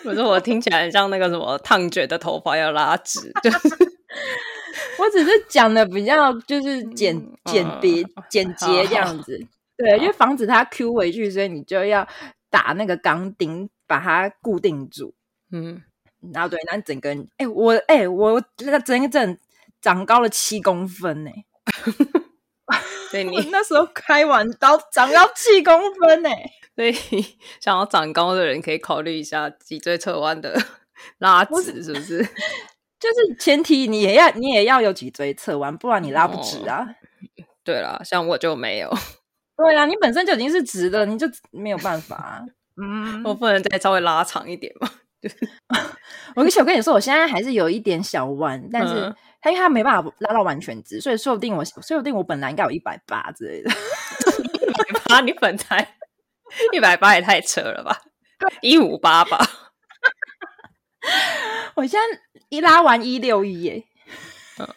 [0.03, 3.59] 不是我听起来很像那个什么烫卷的头发要拉直，就是。
[4.99, 9.39] 我只是讲的比较就是简简别简洁这样子，
[9.77, 12.07] 对，因为防止它 Q 回去，所以你就要
[12.49, 15.13] 打那个钢钉把它固定住。
[15.51, 15.81] 嗯，
[16.33, 19.37] 然后对，那整个人，哎，我哎，我那个整个整
[19.81, 21.31] 长高了七公分呢。
[23.09, 26.29] 所以你 那时候开完刀长高七公分呢，
[26.75, 26.93] 所以
[27.59, 30.57] 想要长高的人可以考虑一下脊椎侧弯的
[31.17, 32.25] 拉直，是不是？
[33.01, 36.85] 就是前提，你也要你也要有脊椎侧弯，不然你拉不直啊。
[36.85, 36.95] 哦、
[37.65, 38.93] 对了，像我就没有。
[39.57, 42.45] 对啊，你本身就已经是直的，你就没有办法、啊。
[42.81, 44.89] 嗯，我不能再稍微拉长一点嘛。
[46.35, 53.69] 我跟小跟你说，我现在还是有一点小弯，但是他因为他没办法拉到完全直，所以说不定我说不定我本来应该有一百八之类的。
[53.69, 55.95] 一百八，你本来
[56.73, 58.01] 一百八也太扯了吧？
[58.61, 59.45] 一五八吧。
[61.75, 63.83] 我现在一拉完一六一耶，
[64.59, 64.67] 嗯，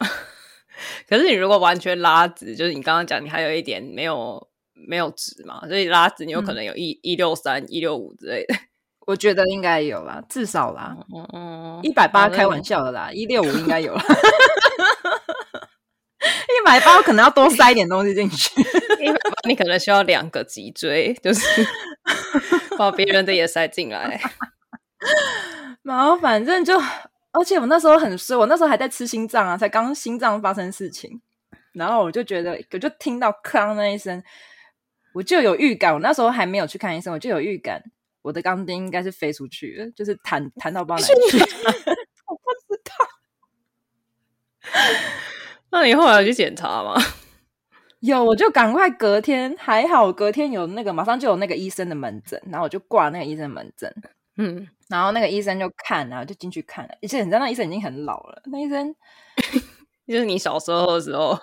[1.11, 8.55] 可是你如果完全拉直，就是你刚刚讲你还有一点没有没有直嘛，所以拉直你有可能有一一六三一六五之类的，
[9.09, 10.97] 我觉得应该有啦，至少啦，
[11.33, 14.05] 嗯，一百八开玩笑的啦， 一六五应该有啦，
[16.23, 18.61] 一百八可能要多塞一点东西进去，
[19.01, 21.45] 一百八你可能需要两个脊椎，就是
[22.79, 24.21] 把别人的也塞进来。
[25.83, 26.81] 然后反正就，
[27.35, 31.21] 而且我那时候很衰，我那时候还在吃心脏啊，才刚心脏发生事情，
[31.73, 34.23] 然后我就觉得，我就听到“哐”那一声，
[35.13, 37.83] 我就有预感，我那时候还没有去看医生，我就有预感，
[38.23, 41.39] 我的钢钉应该是飞出去了，就是弹弹到不知道哪里去，
[42.27, 42.95] 我不知道。
[45.71, 46.95] 那你后来有去检查吗？
[47.99, 53.93] 有，我就赶快隔天，还好隔天有那个，马上就有那个医生的门诊，然后我就挂那个医生的门诊，
[54.37, 56.95] 嗯，然后那个医生就看，然后就进去看了。
[57.03, 58.95] 而且你知道，那医生已经很老了，那医生
[60.07, 61.39] 就是你小时候的时候，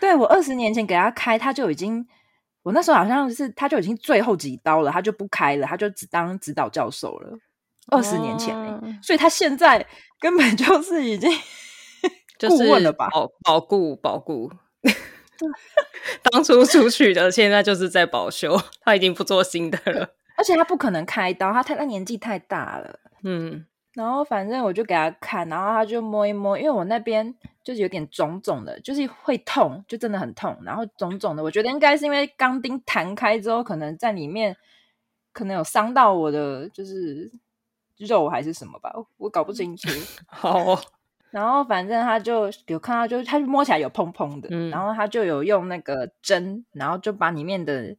[0.00, 2.06] 对，我二十年前给他开，他就已经，
[2.62, 7.38] 我那时候好像是他就已经最后几刀了，他就不开了，他就只当指导教授了。
[7.88, 9.86] 二十年前，哦，所以他现在
[10.20, 11.30] 根本就是已经
[12.48, 13.08] 顾问了吧？
[13.10, 14.50] 保保固保固。
[16.22, 20.14] 当初出去的，现在就是在保修，他已经不做新的了。
[20.36, 22.98] 而且他不可能开刀，他太他年纪太大了。
[23.22, 23.64] 嗯，
[23.94, 31.42] 然后反正我就给他看，然后他就摸一摸，因为我那边就是有点肿肿的，就是会痛，就真的很痛，然后肿肿的。
[31.42, 34.56] 我觉得应该是因为钢钉弹开之后，可能在里面
[35.32, 37.30] 可能有伤到我的，就是
[37.98, 39.88] 肉还是什么吧，我搞不清楚。
[40.26, 40.80] 好。
[41.32, 47.96] 然后反正他就有看到，就是他摸起来有砰砰的，嗯、然后他就有用那个针，然后就把里面的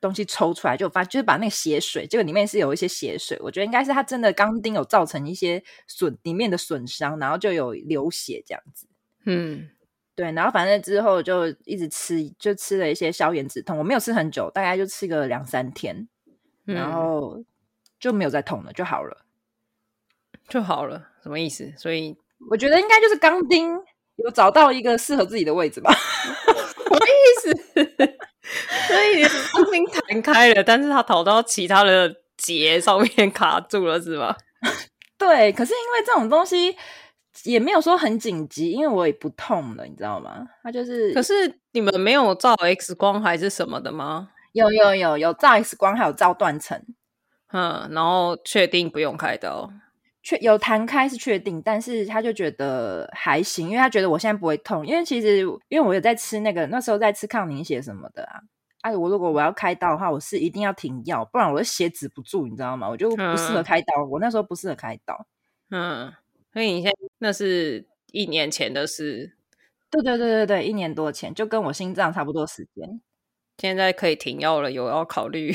[0.00, 8.86] 东西抽出来，就发就是把那个血水，结果里面是有一些血水，我觉得应该是他真的钢钉有造成一些损里面的损伤，然后就有流血这样子。
[9.24, 9.68] 嗯，
[10.14, 16.08] 对，然后反正之后就一直吃，就吃了一些消炎止痛，我没有吃很久，大概就吃个两三天，
[16.64, 17.44] 然后
[17.98, 19.24] 就没有再痛了，就好了，
[20.48, 21.72] 就好了，什么意思？
[21.76, 22.16] 所以。
[22.50, 23.72] 我觉得应该就是钢钉
[24.16, 25.90] 有找到一个适合自己的位置吧？
[28.96, 34.34] 所以明明弹开了，但是他逃到其他的结上面卡住了，是吗？
[35.18, 36.76] 对，可是因为这种东西
[37.44, 40.46] 也没有说很紧急，因为我也不痛了，你知道吗？
[40.62, 44.30] 他就是，可是你们没有照 X 光还是什么的吗？
[44.52, 46.82] 有有有有照 X 光，还有照断层，
[47.52, 49.70] 嗯，然后确定不用开刀。
[50.22, 58.40] 确有弹开是确定，但是他就觉得还行，因为他觉得我现在不会痛，因为其实因为我有在吃那个那时候在吃抗凝血什么的啊，
[58.86, 62.88] 啊，我如果我要开刀的话，我是一定要停药，不然我的血止不住，你知道吗？
[62.88, 65.26] 我就不适合开刀，嗯、我那时候不适合开刀。
[65.70, 66.12] 嗯，
[66.52, 69.36] 所以你现在那是一年前的事，
[69.90, 73.00] 对对对对对，一年多前就跟我心脏差不多时间，
[73.58, 75.54] 现在可以停药了，有要考虑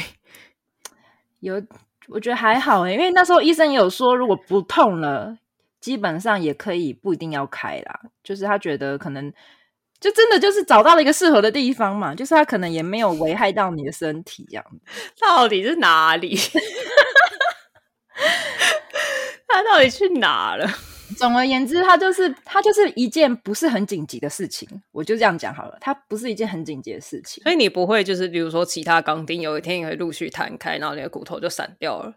[1.39, 1.61] 有。
[2.07, 5.37] 我觉得还好诶，因为那时候医生有说，如果不痛了，
[5.79, 8.01] 基本上也可以不一定要开啦。
[8.23, 9.31] 就是他觉得可能
[10.01, 14.65] 就真的就是找到了一个适合的地方嘛，就是它可能也没有危害到你的身体这样。
[15.19, 16.35] 到底是哪里？
[19.47, 20.67] 他到底去哪了？
[21.17, 25.77] 总而言之，它就是它就是一件不是很紧急的事情，我就这样讲好了。
[25.81, 32.13] 它不是一件很紧急的事情，所以你不会就是比如说其他钢钉有一天也会陆续弹开，然后你的骨头就散掉了。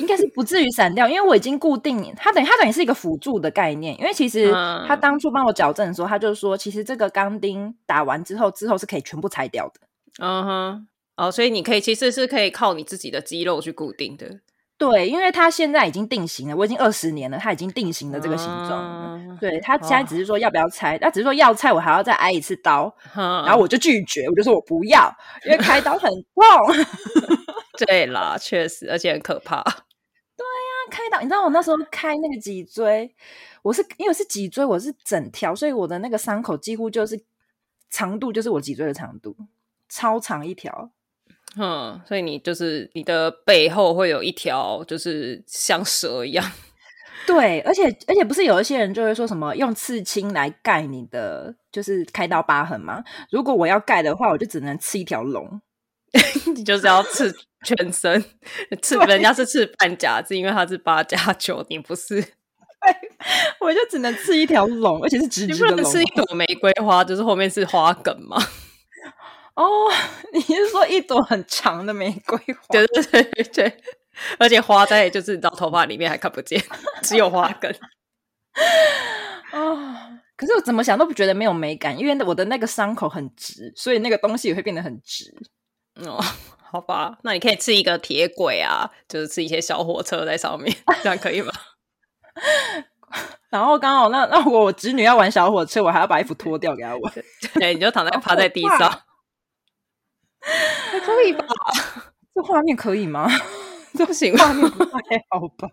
[0.00, 3.98] 应该是不至于散掉，因为我已经固定它，等于它等于是一个辅助的概念。
[4.00, 4.52] 因为其实
[4.86, 9.74] 他当初帮我矫正的时候，他就说，其实这个钢钉打完之后，之后是可以全部拆掉的。
[10.18, 14.40] 嗯哼，哦，所以你可以其实是可以靠你自己的肌肉去固定的。
[14.78, 18.80] 对，因为它现在已经定型了，我已经二十年了，它已经定型了这个形状。
[19.14, 27.36] 嗯、对，它现在只是说要不要拆，那、哦、只是说要拆，我还要再挨一次刀，嗯、然后我就拒绝，我就说我不要，因为开刀很痛。
[27.86, 29.62] 对啦，确实，而且很可怕。
[29.62, 33.14] 对呀、啊，开刀，你知道我那时候开那个脊椎，
[33.62, 37.22] 我是因为是脊椎，我是整条，所以我的那个伤口几乎就是
[37.90, 39.36] 长度就是我脊椎的长度，
[39.88, 40.90] 超长一条。
[41.56, 46.44] 嗯，所以你就是你的背后会有一条，就是像蛇一样。
[47.26, 53.04] 对，而且而且不是有一些人就会说什么用刺青来盖你的，就是开刀疤痕吗？
[53.30, 55.60] 如果我要盖的话，我就只能刺一条龙。
[56.56, 57.32] 你就是要刺
[57.64, 58.24] 全身，
[58.82, 62.24] 刺人家是刺半甲子，因为他是八加九，你不是。
[63.60, 65.68] 我就只能刺一条龙，而且是直直的龙。
[65.68, 68.36] 你不能刺一朵玫瑰花，就是后面是花梗吗？
[69.54, 69.88] 哦，
[70.34, 72.66] 你是说一朵很长的玫瑰花？
[72.70, 73.82] 对对对对，
[74.38, 76.60] 而且花在就是到头发里面还看不见，
[77.02, 77.72] 只有花梗。
[79.52, 79.94] 哦，
[80.36, 85.32] 可是我怎么想都不觉得没有美感，因为我的那个伤口很直，所以那个东西也会变得很直。
[85.96, 86.18] 哦，
[86.72, 91.52] 好吧，那你可以吃一个铁轨啊，就是吃一些小火车在上面，这样可以吗？
[93.50, 97.12] 然后刚好那那我我侄女要玩小火车，我还要把衣服脱掉给她玩。
[97.54, 99.02] 对，你就躺在趴在地上。
[100.40, 101.44] 还可以吧？
[102.34, 103.28] 这画面可以吗？
[103.94, 105.68] 这不行，画面不太好吧？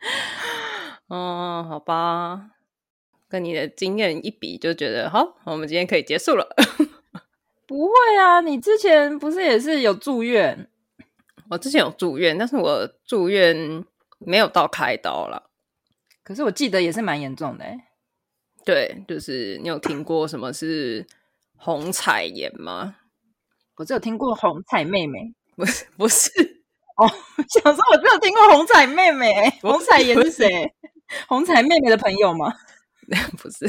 [1.10, 2.50] 嗯，好吧，
[3.28, 6.48] 跟你的经验一比，就觉得好，我们今天可以结束了。
[7.68, 10.70] 不会啊，你之前不是也是有住院？
[11.50, 13.84] 我之前有住院，但是我住院
[14.18, 15.50] 没有到开刀了。
[16.24, 17.66] 可是我记得也是蛮严重的。
[18.64, 21.06] 对，就是你有听过什么是
[21.56, 22.96] 红彩炎吗？
[23.76, 26.30] 我只有听过红彩妹妹，不是不是
[26.96, 27.06] 哦，
[27.48, 30.74] 想说我只有听过红彩妹妹，红彩炎是谁？
[31.28, 32.52] 红彩妹妹的朋友吗？
[33.38, 33.66] 不是，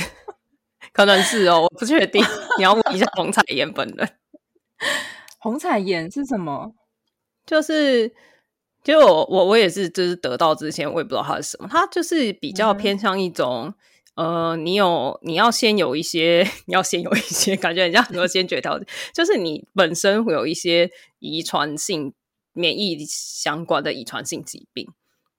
[0.99, 2.21] 可能是哦，我不确定。
[2.59, 4.09] 你要问一下红彩妍本人。
[5.37, 6.73] 红彩妍是什么？
[7.45, 8.13] 就是，
[8.83, 11.69] 就我我我也是，就是得到之前我也不知道它是什么。
[11.71, 13.73] 它就是比较偏向一种，
[14.15, 22.13] 嗯、呃，你有你要先有一些， 你要先有一些感觉，人家很多先决条件，就是你本身会有一些遗传性
[22.51, 24.89] 免疫相关的遗传性疾病，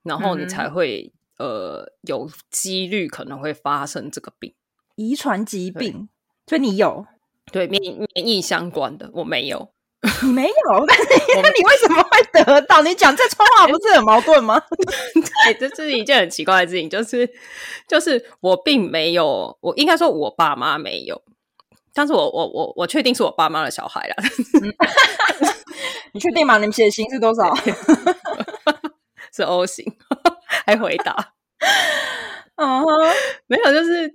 [0.05, 1.13] 然后你才会。
[1.37, 4.53] 呃，有几率可能会发生这个病，
[5.01, 6.11] 遗传疾病，
[6.47, 7.07] 所以你有
[7.51, 7.81] 对免
[8.15, 9.73] 免疫相关的，我没有，
[10.23, 10.53] 你没有，
[10.87, 11.05] 但是
[11.43, 12.83] 那你为什么会得到？
[12.83, 14.61] 你讲这串话不是很矛盾吗？
[15.47, 17.29] 对，这是一件很奇怪的事情，就是
[17.89, 21.23] 就是我并没有，我应该说我爸妈没有，
[21.95, 24.17] 但是我我我我确定是我爸妈的小孩啦。
[26.13, 26.59] 你确定吗？
[26.59, 27.55] 你们血型是多少？
[29.33, 29.97] 是 O 型。
[30.67, 31.33] 还回答，
[32.57, 32.87] 嗯哼，
[33.47, 34.13] 没有，就是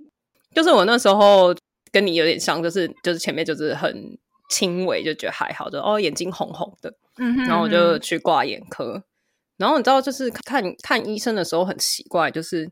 [0.56, 1.54] 就是我那时候
[1.92, 9.02] 跟你有点像，就是就是前面就是很轻微，就觉得还好，就哦眼睛红红的，嗯哼，然后我就去挂眼科，
[9.58, 12.70] 然后你知道就是看看医生的时候很奇怪，就是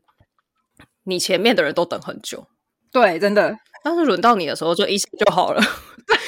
[1.03, 2.47] 你前面的人都等很久，
[2.91, 5.61] 对，真的，但是轮到你的时候就一下就好了。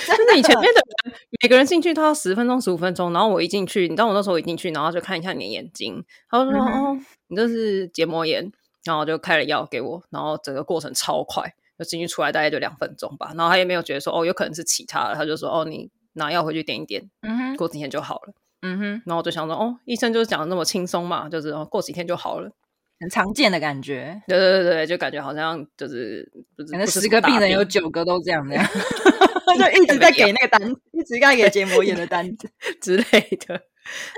[0.06, 8.52] 真的你前面的人，每个人进去都要十分钟、十五分钟，然后我一进去，你知道我那时候一进去，然后就看一下你的眼睛，他就说：“嗯、哦，你这是结膜炎。”
[8.84, 13.32] 然后就开了药给我，然后整个过程超快，就进去出来大概就两分钟吧。
[13.36, 22.52] 然后他也没有觉得说：“哦，有可能是其他的。”他就说：“哦，你拿药回去点一点，嗯哼，过几天就好了。”嗯哼，然后我就想说：“哦，医生就是讲的那么轻松嘛，就是哦，过几天就好了。”
[23.00, 30.62] 很常见的感觉，对对对对，就感觉好像就是，可能十个病人有九个都这样的， 就一直在给那个单，
[30.92, 32.50] 一直在给结膜炎的单子
[32.82, 33.04] 之类
[33.46, 33.62] 的。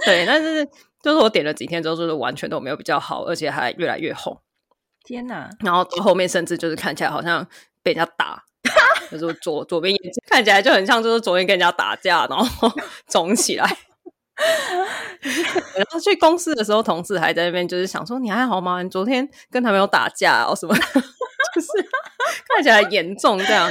[0.06, 0.66] 对，但是
[1.04, 4.40] 就是我点了几天之后，就是完全都没有比较好，而且还越来越红。
[5.10, 5.50] 天哪！
[5.62, 7.44] 然后后面甚至就是看起来好像
[7.82, 8.44] 被人家打，
[9.10, 12.72] 就是左左边眼睛看起来就很像就是昨天跟人家打架，然后
[13.10, 13.68] 肿起来。
[15.76, 18.84] 然后去公司的时候，同事还在那边就是想说：“你还好吗？
[18.84, 20.82] 你昨天跟他们有打架哦什么的？”
[21.56, 21.68] 就是
[22.48, 23.68] 看起来严重这样，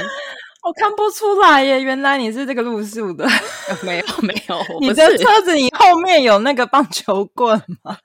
[0.61, 1.81] 我看不出来耶。
[1.81, 3.25] 原来你是这个路数的，
[3.81, 4.61] 没有没有。
[4.81, 7.97] 你的车子你后面有那个棒球棍吗？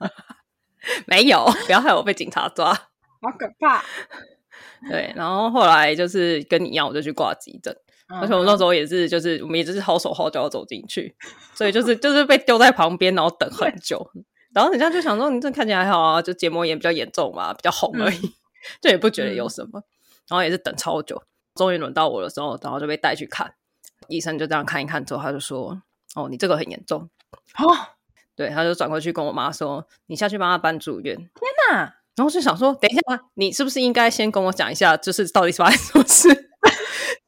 [1.05, 2.71] 没有，不要害我被警察抓，
[3.25, 3.83] 好可怕。
[4.89, 7.75] 对，然后后来就是跟你一样，我就去挂急诊。
[8.07, 11.15] 而且我那时候也是，就是我们也是好手好脚走进去，
[11.55, 14.07] 所以就是就是被丢在旁边，然后等很久。
[14.53, 18.33] 然后人家就想说，你这看起来还好啊，就结膜炎比较严重嘛，比较红而已，嗯、
[18.79, 19.81] 就也不觉得有什么。
[20.29, 21.21] 然后也是等超久，
[21.55, 23.55] 终于轮到我的时候，然后就被带去看
[24.07, 25.81] 医生，就这样看一看之后，他就说
[26.15, 27.09] ：“哦，你这个很严重。”
[27.57, 27.75] 哦，
[28.35, 31.27] 对，他就转过去跟我妈说：“你下去帮他搬住院。”天
[31.71, 31.95] 哪！
[32.15, 33.01] 然后就想说，等一下，
[33.35, 36.29] 你是不是应该先跟我讲一下，就是到底是发生什么事？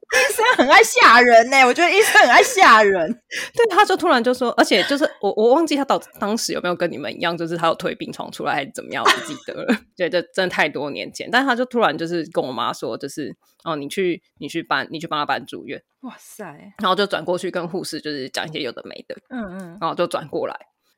[0.08, 3.12] 医生很爱吓人呢、欸，我觉得医生很爱吓人。
[3.54, 9.76] 对，他就突然就说，而且就是我我忘记他到当时有没有跟你们一样，就是他有推病床出来还是怎么样，我不记得了。
[9.98, 15.84] 对，这真的太多年前，但是他就突然就是跟我妈说，就是哦，你去你去搬，你去帮他搬住院。
[16.02, 16.46] 哇塞！
[16.80, 19.16] 然后就转过去跟护士就是讲一些有的没的。
[19.30, 19.78] 嗯嗯。
[19.82, 20.56] 然后就转过来，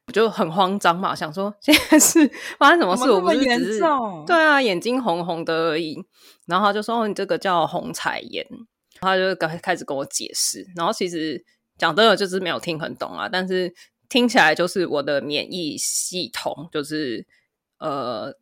[0.10, 3.04] 我就很慌张嘛，想说现在是发生什么事？
[3.14, 3.80] 我不是只是
[4.26, 6.04] 对啊，眼睛红红的而已。
[6.48, 8.44] 然后他就说，哦，你这个叫红彩炎。
[9.02, 11.46] 他就开开始跟我解释，然后其实
[11.78, 13.74] 讲真的就是没有听很懂啊，但是
[14.10, 17.26] 听起来就是我的免疫系统就是
[17.78, 18.34] 呃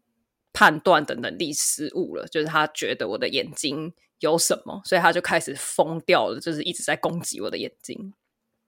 [0.54, 8.14] 判断的能力失误了，就是他觉得我的眼睛有什么，所以他就开始疯掉了，就是一直在攻击我的眼睛。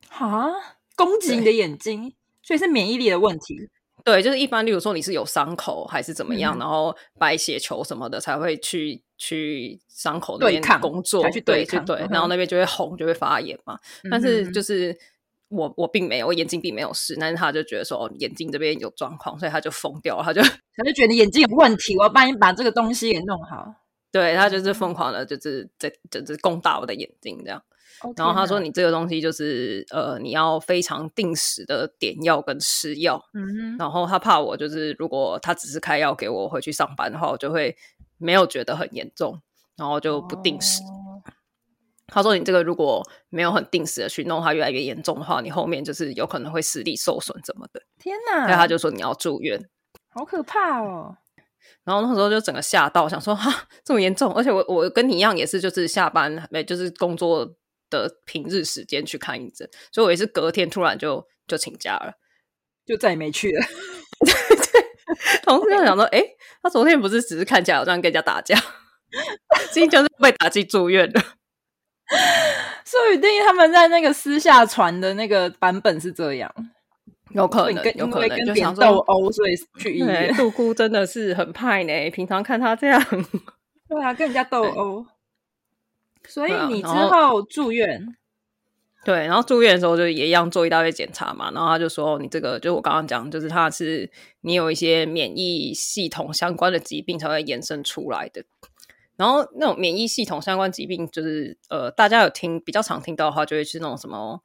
[0.10, 0.48] 啊，
[0.96, 3.70] 攻击你的眼睛，所以是免疫力的问题。
[4.06, 13.78] 对，就是一般，例如说你是有伤口还是怎么样，嗯、然后白血球什么的才会去去伤口那边工作，对去对抗对，对，然后那边就会红，就会发炎嘛。
[14.04, 14.98] 嗯、但是就是
[15.50, 20.42] 我我并没有，我眼睛并没有事，但是他就觉得说哦，眼睛这边有状况，所以他就疯掉了，他就
[20.76, 23.76] 他就觉得眼睛有问题，我要帮你把这个东西给弄好。
[24.12, 27.62] 对，他就是疯狂的，就是在就是攻打我的眼睛这样。，
[28.16, 33.22] 然后他说你这个东西就是呃，你要非常定时的点药跟吃药。
[33.34, 37.76] 嗯，然后他怕我就是如果他只是开药给我回去上班的话，我就会
[38.18, 39.42] 没有觉得很严重，
[39.76, 40.82] 然后就不定时。
[40.84, 41.22] 哦、
[42.08, 47.82] 他说你这个如果没有很定时的去弄，它越来越严重的话，你后面就是有可能会视力受损什么的。
[48.00, 48.46] 天哪！
[48.46, 49.70] 所以他就说你要住院，
[50.10, 51.18] 好可怕哦。
[51.84, 57.56] 然后那时候就整个吓到，想说哈这么严重，而且我我跟你一样也是，就是下班没就是工作
[57.90, 62.14] 的平日时间去看医生，所以我也是隔天突然就就请假了，
[62.86, 63.62] 就再也没去了。
[64.20, 66.24] 对对，同事就想说，哎，
[66.62, 68.56] 他昨天不是只是看起来好像跟人家打架，
[69.72, 71.22] 今天就是被打进住院了。
[72.86, 76.54] 说不定他们在那个私下传的那个版本是这样。
[77.32, 80.34] 有可能，有可能就想说斗殴，所以去医院。
[80.34, 83.00] 杜姑真的是很派呢，平常看他这样，
[83.88, 85.06] 对啊，跟人家斗殴。
[86.30, 88.16] 所以你之后住院，
[89.04, 91.52] 对，然后住院的时候就也一样做一大堆检查嘛。
[91.52, 94.10] 然后他就说，你这个就我刚刚讲，就是他是
[94.42, 98.44] 你有一些免疫系统相关的疾病才会延伸出来的。
[99.18, 104.42] 然后那种免疫系统相关疾病，就是呃，大家有听比较常听到的话，就会是那种什么。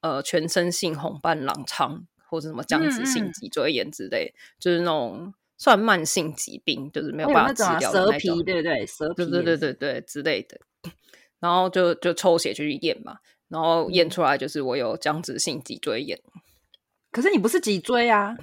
[0.00, 8.12] 呃，全身性红斑狼疮或者什么僵直性脊椎炎之类，嗯、就是那种算慢性疾病，就是没有办法治疗的那种。
[8.14, 8.84] 蛇皮对不对？
[8.84, 10.58] 蛇皮，对对对对对之类的。
[11.42, 13.16] 然后就就抽血去验嘛，
[13.48, 16.16] 然后验出来就是我有僵直性脊椎炎。
[17.10, 18.36] 可是你不是脊椎啊？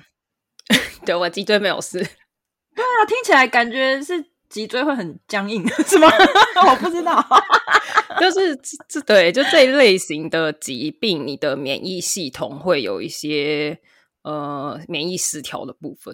[1.06, 1.97] 对，我脊椎没有事。
[2.00, 6.10] 对啊，听起来感觉是脊椎会很僵硬，是吗？
[6.70, 7.26] 我不知道。
[8.20, 8.54] 就是
[8.89, 13.80] 这对，就这一类型的疾病，你的免疫系统会有一些
[14.24, 16.14] 呃免疫失调的部分，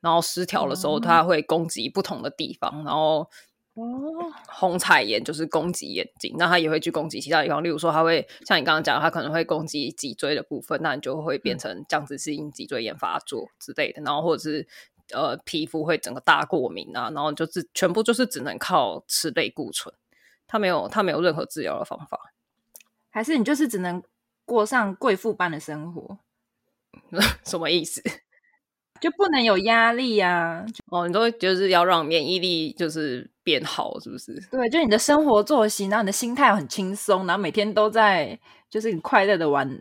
[0.00, 3.30] 然后失调的时候，它会攻击不同的地方，然后
[3.74, 14.66] 哦，虹彩炎就是攻击眼睛，那它也会去攻击其他地方，例如说，它会像你刚刚讲，它可能会攻击脊椎的部分，那你就会变成僵直性脊椎炎发作之类的，然后或者是
[15.12, 19.92] 呃皮肤会整个大过敏啊，然后就是全部就是只能靠吃类固醇。
[20.46, 22.32] 他没有，他没有任何治疗的方法，
[23.10, 24.00] 还是你就是只能
[24.44, 26.18] 过上贵妇般的生活？
[27.44, 28.00] 什么意思？
[29.00, 30.64] 就不能有压力呀？
[30.86, 34.34] 哦，你都就是要让免疫力就是变好，是不是？
[34.50, 38.36] 对，就你的生活作息，然后你的心态很轻松，然后每天都在
[38.68, 39.78] 就是很快乐的玩。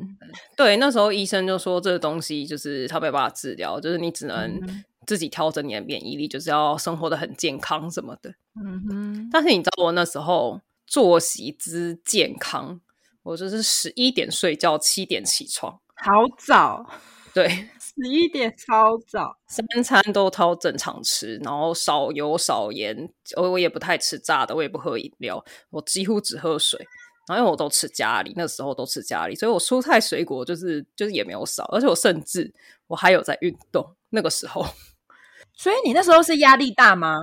[0.56, 4.60] 对，那时候医生就说这个东西就是他没有办法治疗，就是你只能。
[4.62, 8.30] 嗯自己调整你的免疫力，就是要生活的很健康什么的。
[8.56, 9.30] 嗯哼。
[9.30, 12.80] 但是你知道我那时候作息之健康，
[13.24, 16.90] 我就是十一点睡觉，七点起床，好早。
[17.34, 19.38] 对，十一点超早。
[19.48, 23.10] 三餐都超正常吃，然后少油少盐。
[23.36, 26.80] 我我也不太吃炸的，我也不喝饮料，我几乎只喝水。
[27.28, 32.54] 然后因为我都吃家里，那时候都吃家里，所以我蔬菜水果就是就是也没有少，而且我甚至
[32.88, 33.96] 我还有在运动。
[34.10, 34.66] 那个时候。
[35.56, 37.20] 所以你那时候是压力大吗？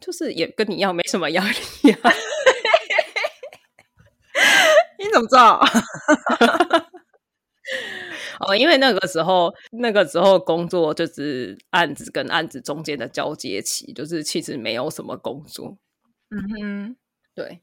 [0.00, 2.10] 就是也跟你一样，没什么压力啊。
[4.98, 5.60] 你怎么知道？
[8.40, 15.76] 哦，因为那个时候，那个时候工作就是案子跟案子中间的交接期，就是其实没有什么工作。
[16.30, 16.96] 嗯哼，
[17.34, 17.62] 对。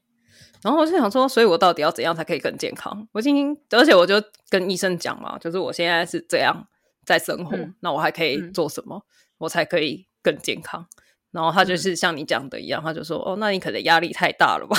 [0.62, 3.08] 然后我就想说，所以我到底要怎样才可以更健康？
[3.12, 6.68] 我今天，而且我就跟医生讲嘛，就是我现在是这样
[7.04, 8.96] 在生活，嗯、那我还可以做什么？
[8.96, 9.02] 嗯
[9.38, 10.84] 我才可以更健康，
[11.30, 14.76] 然后他就是像你讲的一样，嗯、他就说：“哦，那你可能压力太大了吧？”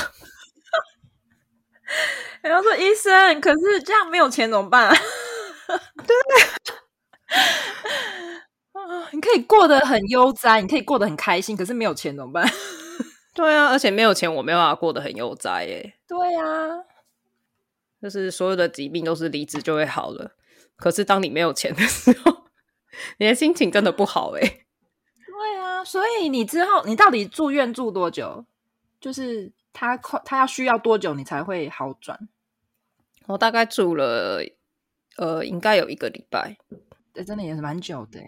[2.44, 4.94] 然后说：“医生，可是这样没有钱怎么办？”
[6.08, 6.16] 对
[8.74, 12.50] 啊，你可以过得很悠哉，你可以过得很开心，可是没有钱怎么办？
[13.36, 15.94] 对啊，而且没有钱，我没办法过得很悠哉耶。
[16.08, 16.84] 对啊，
[18.02, 20.32] 就是所有的疾病都是离职就会好了，
[20.76, 22.50] 可是当你没有钱的时候。
[23.18, 24.66] 你的心情真的不好哎、欸，
[25.26, 28.46] 对啊，所以你之后你到底住院住多久？
[29.00, 32.28] 就是他他要需要多久你才会好转？
[33.28, 34.44] 我大概住了
[35.20, 36.58] 呃，应该有一个礼拜，
[37.14, 38.20] 这真的也是蛮久的。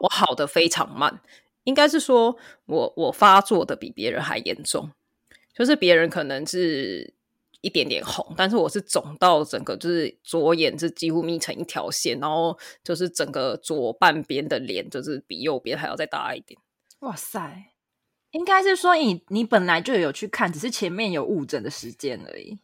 [0.00, 1.20] 我好的非常慢，
[1.64, 2.36] 应该是说
[2.66, 4.90] 我我发作的比别人还严重，
[5.54, 7.14] 就是别人可能是。
[7.64, 16.58] 一点点红，但是我是肿到整个就是左眼是几乎眯成一条线，然后就是整个左半边的脸就是比右边还要再大一点。
[17.02, 17.66] 哇塞，
[18.32, 22.58] 应该是说你你本来就有去看，只是前面有误诊的时间而已。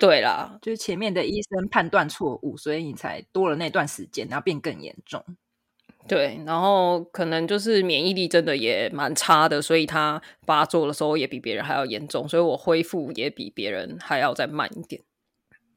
[0.00, 5.24] 对啦，就是前面的医生判断错误，所以你才多了那段时间，然后变更严重。
[6.08, 15.02] 对，然后可能就是免疫力真的也蛮差的，所以他发作的时候也比别人还要严重，所以我恢复也比别人还要再慢一点。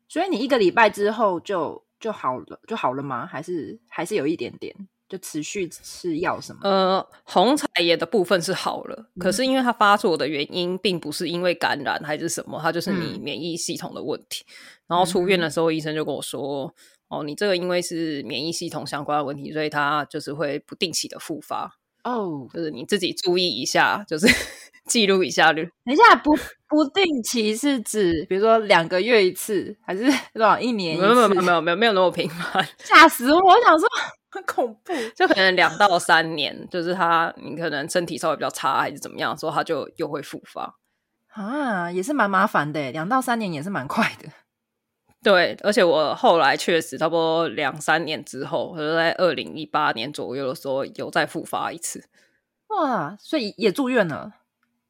[0.07, 3.27] 所以你一个礼拜之后就就好了，就好了吗？
[3.27, 4.75] 还是还是有一点点，
[5.07, 6.59] 就持续吃药什么？
[6.63, 14.43] 呃，红彩叶的部分是好了，嗯、可是因为它发作的原因并不是因为感染还是什么，它就是你免疫系统的问题。
[14.47, 14.53] 嗯、
[14.87, 16.73] 然后出院的时候，医生就跟我说
[17.09, 21.77] ：“嗯、哦，你这个因为是免疫系统相关的问题，所以它就是会不定期的复发。
[22.05, 24.25] 哦，就是你自己注意一下，就是。
[24.85, 25.67] ”记录一下率。
[25.83, 26.35] 等一下，不
[26.67, 31.01] 不定期是指，比如说两个月一次，还是 多少一年一次？
[31.01, 33.39] 没有没有没有没有没有那么频繁，吓死我！
[33.39, 33.89] 我想说
[34.29, 40.75] 很恐怖，就可能两到三年，就是他你可能身体稍微比较差还是怎么样，说他就又会复发
[41.33, 44.29] 啊，也是蛮麻烦的，两到三年也是蛮快的。
[45.25, 52.03] 对，而且我后来确实差不多两三年之后，我就在二零一八年左右的时候有再复发一次。
[52.67, 54.33] 哇，所以也住院了。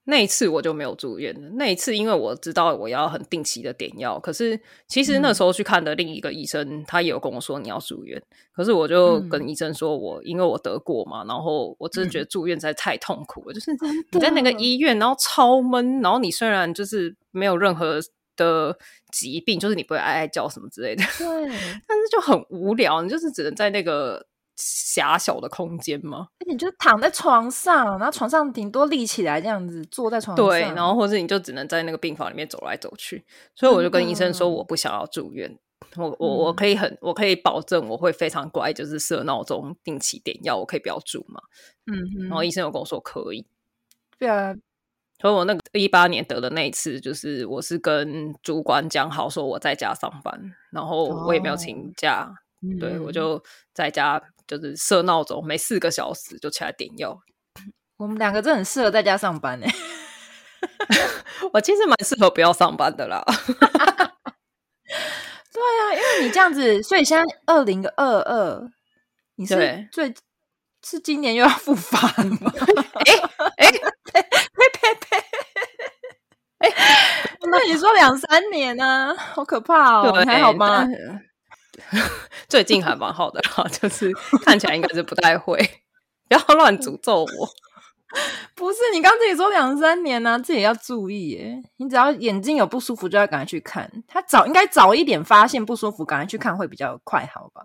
[0.08, 1.52] 那一次我就没有住院了。
[1.52, 4.60] 那一次，因为我知道我要很定期的点药，可是
[4.90, 8.22] 其实那时候去看的另一个医生，嗯、他也有跟我说你要住院。
[8.54, 13.54] 可是我就跟医生说我，我、嗯、因为我得过嘛，然后我真的觉得住院实在太痛苦了。
[13.54, 13.72] 嗯、就是
[14.12, 18.02] 你在那个医院，然后超闷，然后你虽然就是没有任何
[18.36, 18.78] 的
[19.12, 21.26] 疾病，就是你不会哀哀叫什么之类的， 对，
[21.88, 24.28] 但是就很无聊，你就是只能在那个。
[24.58, 26.30] 狭小的空间吗？
[26.48, 30.48] 你就躺在床上，然后床上顶多立起来这样子，坐在床上。
[30.48, 33.26] 对，然后或者你就只能在那个病房里面走来走去。
[33.54, 35.52] 所以我就跟医生说，我不想要住院。
[35.98, 41.42] 嗯、我我我可以很，我可以保证我会非常乖，就是设闹钟，定期点药，我可以不要住嘛。
[41.88, 43.46] 嗯哼，然后医生有跟我说可以。
[44.18, 44.56] 对啊，
[45.20, 50.40] 所以我那个一八年得的那一次，就是我是跟主管讲好说我在家上班，
[50.72, 52.24] 然后我也没有请假。
[52.24, 52.36] 哦
[52.80, 53.44] 对，嗯、我就
[53.74, 57.16] 在家，就是设闹钟，每四个小时就起来点药。
[57.98, 59.68] 我们两个真的很适合在家上班呢。
[61.54, 63.24] 我其实蛮适合不要上班的啦。
[65.54, 68.68] 对啊，因为你这样子，所以现在二零二二，
[69.36, 70.12] 你是最
[70.84, 72.52] 是今年又要复发了吗？
[73.06, 73.14] 哎
[73.58, 73.72] 哎
[77.58, 79.16] 那你说两三年呢、啊？
[79.16, 80.12] 好可怕哦！
[80.26, 80.86] 还好吗？
[82.48, 84.12] 最近还蛮好的啦， 就是
[84.44, 85.58] 看起来应该是不太会，
[86.28, 87.50] 不要乱诅咒我。
[88.56, 91.62] 不是你刚自己说两三年呢、啊，自己要注意耶。
[91.78, 93.92] 你只要眼睛有不舒服，就要赶快去看。
[94.08, 97.64] 他早应该早一点发现不舒服，赶快去看会比较快，好吧？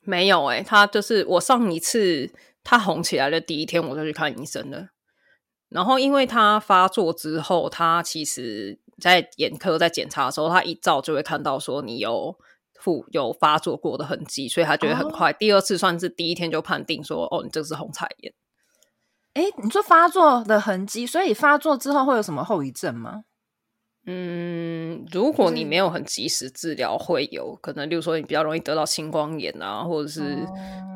[0.00, 2.30] 没有哎，他就是我上一次
[2.64, 4.88] 他红起来的第一天，我就去看医生了。
[5.68, 12.38] 然后因为他发作之后，他其实在眼科在检查的时候，他一照就会看到说你有。
[13.12, 15.30] 有发作过的痕迹，所以他觉得很快。
[15.30, 18.34] 哦、第二次算是第一天就判定说：“哦，你这是虹彩炎。”
[19.34, 23.22] 哎，你说发作的痕迹，所以发作之后会有什么后遗症吗？
[24.04, 30.48] 嗯，如果你没有很及时治疗，会有可能，例如说你比较容易得到青光眼啊，或者是，哦、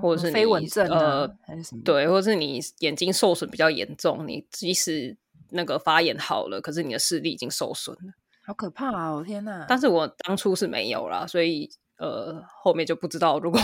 [0.03, 1.57] 或者是飞蚊症、啊、呃？
[1.85, 5.17] 对，或者是你眼睛受损比较严重，你即使
[5.51, 8.13] 那个发炎好了，可是你的视力已经受损了。
[8.45, 9.11] 好可怕啊！
[9.11, 9.65] 我天哪！
[9.69, 11.69] 但是我当初是没有啦，所以
[11.99, 13.61] 呃，后面就不知道，如果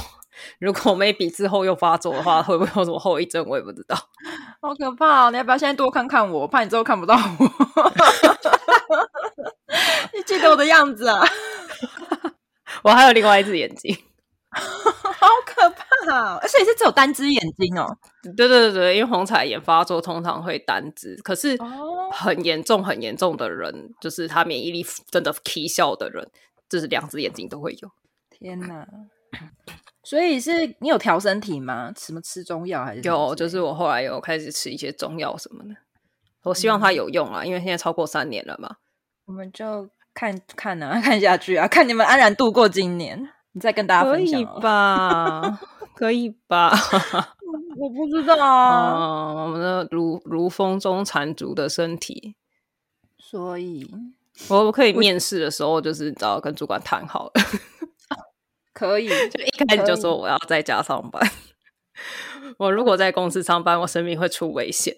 [0.59, 3.97] 如果 maybe 之后又发作的话，会不会有什么后遗症，我也不知道。
[4.61, 5.31] 好可怕哦！
[5.31, 6.49] 你要不要现在多看看我？
[6.49, 7.21] 怕你之后看不到我。
[10.13, 11.23] 你记得我的样子啊？
[12.83, 13.97] 我还有另外一只眼睛。
[16.77, 17.97] 只有单只眼睛哦。
[18.37, 21.57] 对对对对，因为虹彩炎发作通常会单只，可是
[22.13, 26.29] 很严重很严重的人，就是他免疫力真的奇效的人，
[26.69, 27.91] 就是两只眼睛都会有。
[28.31, 28.87] 天哪！
[30.05, 31.93] 所以是你有调身体吗？
[31.97, 33.35] 什么吃中药还是有？
[33.35, 35.75] 就是我后来有开始吃一些中药什么的，
[36.43, 38.77] 我希望它有用啊，嗯、因为现在超过三年了嘛。
[39.27, 43.29] 我们就看看啊， 看下去啊，看你们安然度过今年。
[43.55, 45.61] 你再跟大家分享，吧？
[46.03, 46.73] 可以吧？
[47.79, 48.93] 我不知道啊。
[48.97, 52.35] 嗯、我们的如如风中残烛的身体，
[53.17, 53.89] 所以
[54.49, 57.33] 我可以面试的时候，就是只要跟主管谈好了，
[58.75, 59.09] 可以。
[59.09, 61.23] 就一开始就说我要在家上班。
[62.59, 64.97] 我如果在公司上班，我生命会出危险，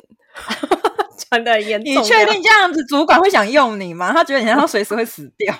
[1.30, 1.92] 真的严重。
[1.92, 4.10] 你确定这样子主管会想用你吗？
[4.14, 5.54] 他觉得你好像随时会死掉。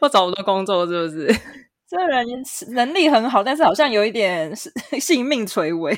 [0.00, 1.40] 我找不到工作，是不是？
[1.88, 2.26] 这人
[2.68, 4.52] 能力很好，但是好像有一点
[5.00, 5.96] 性命垂危。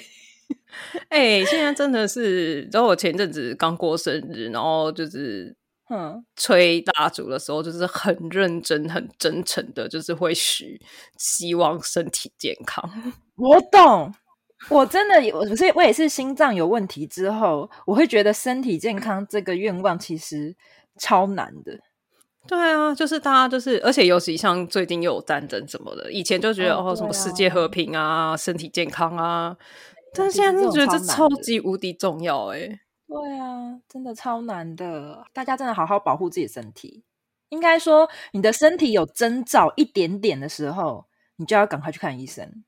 [1.09, 5.55] 哎、欸，现在真的是，然后我前阵子刚过生日，然后就是，
[5.91, 10.81] 嗯，吹蜡烛的时候，就是很认真、很真诚的，就是会许
[11.19, 12.85] 希望身体健康。
[13.37, 14.15] 我懂，
[14.69, 20.55] 我真的，我是我也是心脏有问题之后，我会觉得身体健康这个愿望其实
[20.99, 21.79] 超难的。
[22.49, 29.55] 对啊，就是大家就是，而且尤其像最近又有战争什么的，以前就觉得哦，哦什么世界和平啊、身体健康啊，
[30.15, 32.59] 但现在就觉得这超级无敌重要哎。
[33.07, 37.05] 对啊，真的超难的，大家真的好好保护自己的身体。
[37.51, 42.65] 应该说，你的身体有征兆一点点的时候，你就要赶快去看医生。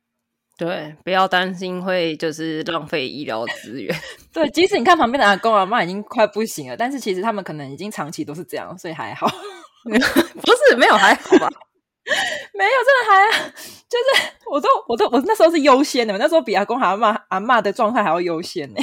[0.56, 3.94] 对，不要担心会就是浪费医疗资源。
[4.30, 9.26] 对，即使你看旁边的阿公阿妈已经快不行了，但是其实他们可能已经长期都是这样，所以还好。
[10.42, 11.48] 不是没有还好吧？
[12.54, 13.50] 没有，真的还
[13.88, 18.80] 就是我都我都我那时候是优先的，我那时候比阿公阿嬷阿嬷的状态还要优先呢。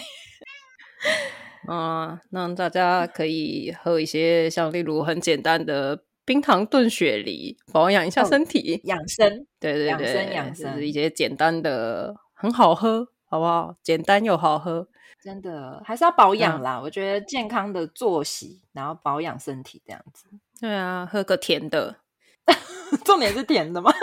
[1.69, 9.45] 嗯， 那大家可以喝一些像例如很简单的冰糖炖雪梨，保养一下身体，养生。
[9.59, 13.75] 对对对，养生养生，就是一些简单的很好喝，好不好？
[13.83, 14.87] 简单又好喝，
[15.21, 16.77] 真的还是要保养啦。
[16.77, 20.27] 嗯、我觉得健康的作息，然后保养身体这样子。
[20.59, 21.97] 对啊，喝个甜的，
[23.03, 23.91] 重点是甜的吗？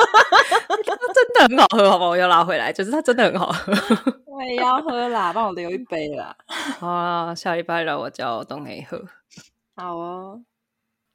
[1.14, 2.10] 真的很好喝，好不好？
[2.10, 3.72] 我又拉回来，就是它真的很好喝。
[4.26, 6.36] 我也要喝啦，帮我留一杯啦。
[6.78, 9.02] 好啊，下礼拜让我叫东梅喝。
[9.76, 10.42] 好哦。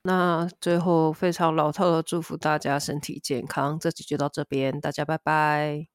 [0.04, 5.90] 那最后非常老套的祝福大家身体健康，这集就到这边，大家拜拜。